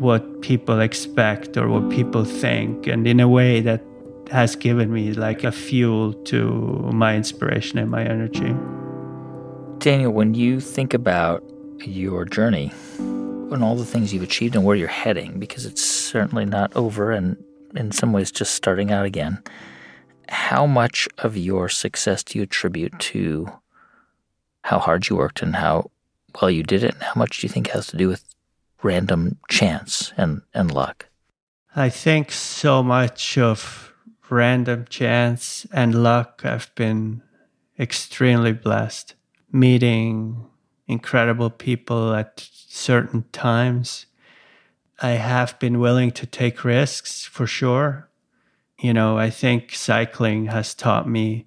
[0.00, 2.88] what people expect or what people think.
[2.88, 3.80] And in a way that
[4.32, 8.56] has given me like a fuel to my inspiration and my energy.
[9.78, 11.44] Daniel, when you think about
[11.78, 16.44] your journey and all the things you've achieved and where you're heading, because it's certainly
[16.44, 17.36] not over and
[17.74, 19.42] in some ways just starting out again,
[20.28, 23.50] how much of your success do you attribute to
[24.62, 25.90] how hard you worked and how
[26.40, 26.94] well you did it?
[26.94, 28.24] And how much do you think has to do with
[28.82, 31.06] random chance and, and luck?
[31.74, 33.92] I think so much of
[34.28, 36.42] random chance and luck.
[36.44, 37.22] I've been
[37.78, 39.14] extremely blessed
[39.52, 40.46] meeting
[40.86, 44.06] incredible people at certain times.
[45.00, 48.08] I have been willing to take risks for sure.
[48.78, 51.46] You know, I think cycling has taught me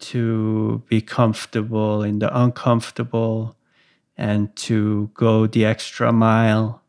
[0.00, 3.56] to be comfortable in the uncomfortable
[4.16, 6.82] and to go the extra mile.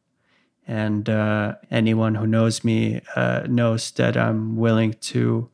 [0.66, 5.50] And uh, anyone who knows me uh, knows that I'm willing to,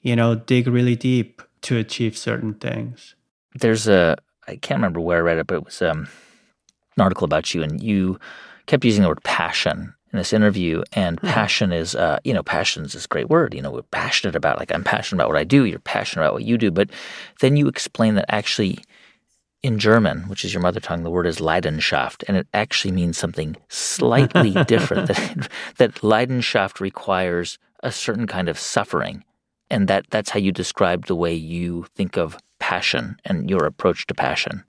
[0.00, 3.14] you know, dig really deep to achieve certain things.
[3.54, 4.16] There's a,
[4.48, 6.08] I can't remember where I read it, but it was um,
[6.96, 8.18] an article about you, and you
[8.66, 10.82] kept using the word passion in this interview.
[10.92, 11.28] And mm-hmm.
[11.28, 13.54] passion is, uh, you know, passion is this great word.
[13.54, 15.64] You know, we're passionate about, like, I'm passionate about what I do.
[15.64, 16.70] You're passionate about what you do.
[16.70, 16.90] But
[17.40, 18.78] then you explain that actually
[19.62, 23.18] in German, which is your mother tongue, the word is Leidenschaft, and it actually means
[23.18, 25.08] something slightly different.
[25.08, 25.48] That,
[25.78, 29.24] that Leidenschaft requires a certain kind of suffering,
[29.68, 34.06] and that that's how you describe the way you think of passion and your approach
[34.06, 34.62] to passion.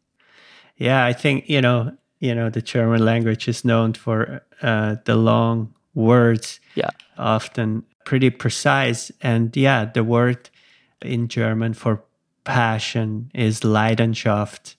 [0.78, 5.15] Yeah, I think you know, you know, the German language is known for uh, the
[5.15, 6.60] long words.
[6.76, 10.49] Yeah, often pretty precise, and yeah, the word
[11.02, 12.03] in German for
[12.44, 14.76] passion is Leidenschaft.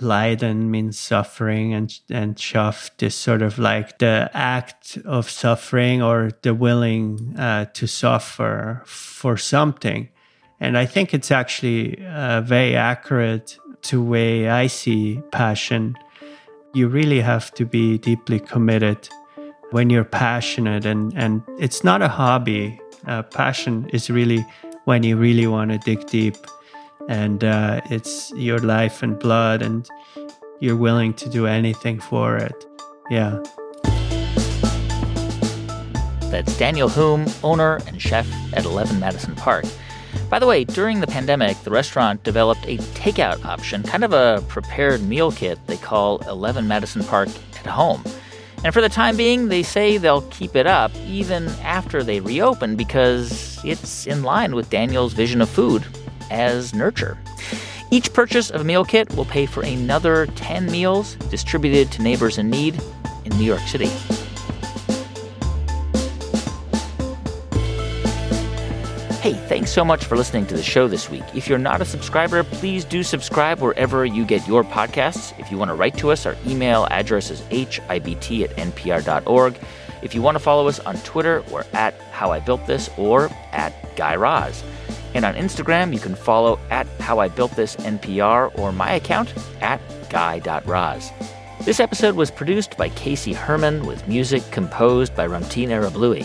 [0.00, 6.32] Leiden means suffering, and and Schaft is sort of like the act of suffering or
[6.42, 10.08] the willing uh, to suffer for something.
[10.60, 15.96] And I think it's actually uh, very accurate to way I see passion.
[16.76, 19.08] You really have to be deeply committed
[19.70, 22.78] when you're passionate, and, and it's not a hobby.
[23.06, 24.44] Uh, passion is really
[24.84, 26.36] when you really want to dig deep,
[27.08, 29.88] and uh, it's your life and blood, and
[30.60, 32.66] you're willing to do anything for it.
[33.08, 33.42] Yeah.
[36.30, 39.64] That's Daniel Humm owner and chef at 11 Madison Park.
[40.28, 44.42] By the way, during the pandemic, the restaurant developed a takeout option, kind of a
[44.48, 47.28] prepared meal kit they call 11 Madison Park
[47.60, 48.02] at Home.
[48.64, 52.74] And for the time being, they say they'll keep it up even after they reopen
[52.74, 55.84] because it's in line with Daniel's vision of food
[56.30, 57.16] as nurture.
[57.92, 62.38] Each purchase of a meal kit will pay for another 10 meals distributed to neighbors
[62.38, 62.80] in need
[63.24, 63.90] in New York City.
[69.26, 71.24] Hey, thanks so much for listening to the show this week.
[71.34, 75.36] If you're not a subscriber, please do subscribe wherever you get your podcasts.
[75.36, 79.58] If you want to write to us, our email address is hibt at npr.org.
[80.00, 83.28] If you want to follow us on Twitter, we're at How I Built This or
[83.50, 84.62] at Guy Raz.
[85.12, 89.34] And on Instagram, you can follow at How I Built This NPR or my account
[89.60, 91.10] at guy.raz.
[91.62, 96.24] This episode was produced by Casey Herman with music composed by Ramtin Arablouei.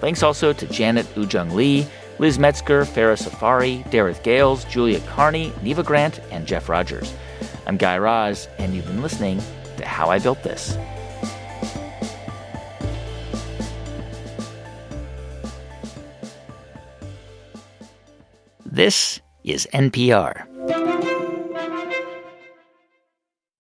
[0.00, 1.86] Thanks also to Janet Woojeong Lee.
[2.18, 7.12] Liz Metzger, Farah Safari, Dareth Gales, Julia Carney, Neva Grant, and Jeff Rogers.
[7.66, 9.42] I'm Guy Raz, and you've been listening
[9.76, 10.76] to How I Built This.
[18.64, 21.13] This is NPR.